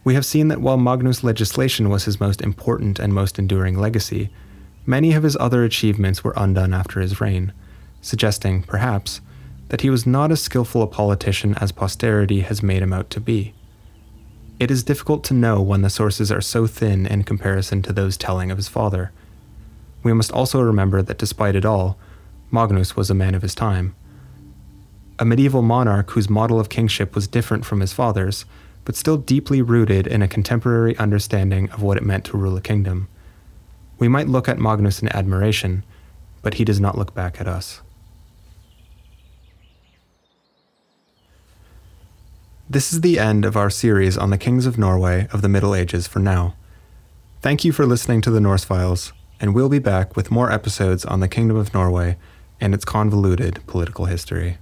we 0.08 0.14
have 0.14 0.24
seen 0.24 0.48
that 0.48 0.62
while 0.62 0.78
Magnus' 0.78 1.22
legislation 1.22 1.90
was 1.90 2.06
his 2.06 2.18
most 2.18 2.40
important 2.40 2.98
and 2.98 3.12
most 3.12 3.38
enduring 3.38 3.78
legacy, 3.78 4.30
many 4.86 5.12
of 5.12 5.22
his 5.22 5.36
other 5.38 5.64
achievements 5.64 6.24
were 6.24 6.32
undone 6.34 6.72
after 6.72 6.98
his 7.02 7.20
reign, 7.20 7.52
suggesting, 8.00 8.62
perhaps, 8.62 9.20
that 9.68 9.82
he 9.82 9.90
was 9.90 10.06
not 10.06 10.32
as 10.32 10.40
skillful 10.40 10.80
a 10.80 10.86
politician 10.86 11.54
as 11.56 11.72
posterity 11.72 12.40
has 12.40 12.62
made 12.62 12.80
him 12.80 12.90
out 12.90 13.10
to 13.10 13.20
be. 13.20 13.52
It 14.58 14.70
is 14.70 14.82
difficult 14.82 15.24
to 15.24 15.34
know 15.34 15.60
when 15.60 15.82
the 15.82 15.90
sources 15.90 16.32
are 16.32 16.40
so 16.40 16.66
thin 16.66 17.04
in 17.04 17.22
comparison 17.22 17.82
to 17.82 17.92
those 17.92 18.16
telling 18.16 18.50
of 18.50 18.56
his 18.56 18.66
father. 18.66 19.12
We 20.02 20.14
must 20.14 20.32
also 20.32 20.62
remember 20.62 21.02
that 21.02 21.18
despite 21.18 21.54
it 21.54 21.66
all, 21.66 21.98
Magnus 22.50 22.96
was 22.96 23.10
a 23.10 23.14
man 23.14 23.34
of 23.34 23.42
his 23.42 23.54
time. 23.54 23.94
A 25.18 25.26
medieval 25.26 25.60
monarch 25.60 26.12
whose 26.12 26.30
model 26.30 26.58
of 26.58 26.70
kingship 26.70 27.14
was 27.14 27.28
different 27.28 27.66
from 27.66 27.80
his 27.80 27.92
father's 27.92 28.46
but 28.88 28.96
still 28.96 29.18
deeply 29.18 29.60
rooted 29.60 30.06
in 30.06 30.22
a 30.22 30.26
contemporary 30.26 30.96
understanding 30.96 31.68
of 31.72 31.82
what 31.82 31.98
it 31.98 32.02
meant 32.02 32.24
to 32.24 32.38
rule 32.38 32.56
a 32.56 32.60
kingdom. 32.62 33.06
We 33.98 34.08
might 34.08 34.28
look 34.28 34.48
at 34.48 34.58
Magnus 34.58 35.02
in 35.02 35.14
admiration, 35.14 35.84
but 36.40 36.54
he 36.54 36.64
does 36.64 36.80
not 36.80 36.96
look 36.96 37.12
back 37.12 37.38
at 37.38 37.46
us. 37.46 37.82
This 42.70 42.90
is 42.90 43.02
the 43.02 43.18
end 43.18 43.44
of 43.44 43.58
our 43.58 43.68
series 43.68 44.16
on 44.16 44.30
the 44.30 44.38
kings 44.38 44.64
of 44.64 44.78
Norway 44.78 45.28
of 45.34 45.42
the 45.42 45.50
Middle 45.50 45.74
Ages 45.74 46.06
for 46.06 46.20
now. 46.20 46.54
Thank 47.42 47.66
you 47.66 47.72
for 47.72 47.84
listening 47.84 48.22
to 48.22 48.30
the 48.30 48.40
Norse 48.40 48.64
Files, 48.64 49.12
and 49.38 49.54
we'll 49.54 49.68
be 49.68 49.78
back 49.78 50.16
with 50.16 50.30
more 50.30 50.50
episodes 50.50 51.04
on 51.04 51.20
the 51.20 51.28
Kingdom 51.28 51.58
of 51.58 51.74
Norway 51.74 52.16
and 52.58 52.72
its 52.72 52.86
convoluted 52.86 53.60
political 53.66 54.06
history. 54.06 54.56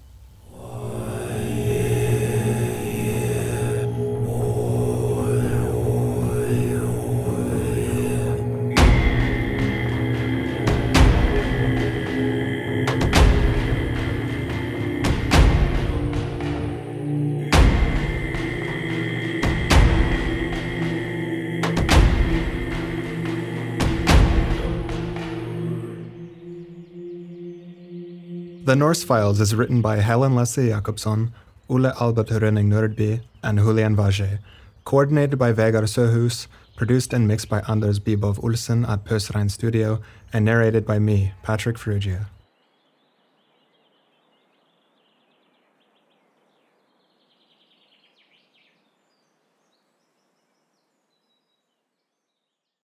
The 28.77 28.81
Norse 28.81 29.05
Files 29.05 29.41
is 29.41 29.55
written 29.55 29.81
by 29.81 29.97
Helen 30.01 30.35
Leslie 30.35 30.69
Jacobsen, 30.69 31.33
Ole 31.67 31.87
Albert 31.99 32.29
Rønning 32.29 32.69
Nordby, 32.69 33.23
and 33.43 33.59
Julian 33.59 33.97
Vage, 33.97 34.39
coordinated 34.85 35.39
by 35.39 35.55
Vegard 35.55 35.85
Søhus, 35.85 36.47
produced 36.77 37.15
and 37.15 37.27
mixed 37.27 37.49
by 37.49 37.63
Anders 37.67 37.99
Bibov 37.99 38.45
Olsen 38.45 38.85
at 38.85 39.03
Pøsrein 39.07 39.51
Studio, 39.51 40.03
and 40.31 40.45
narrated 40.45 40.85
by 40.85 40.99
me, 40.99 41.33
Patrick 41.43 41.79
Ferrugia. 41.79 42.27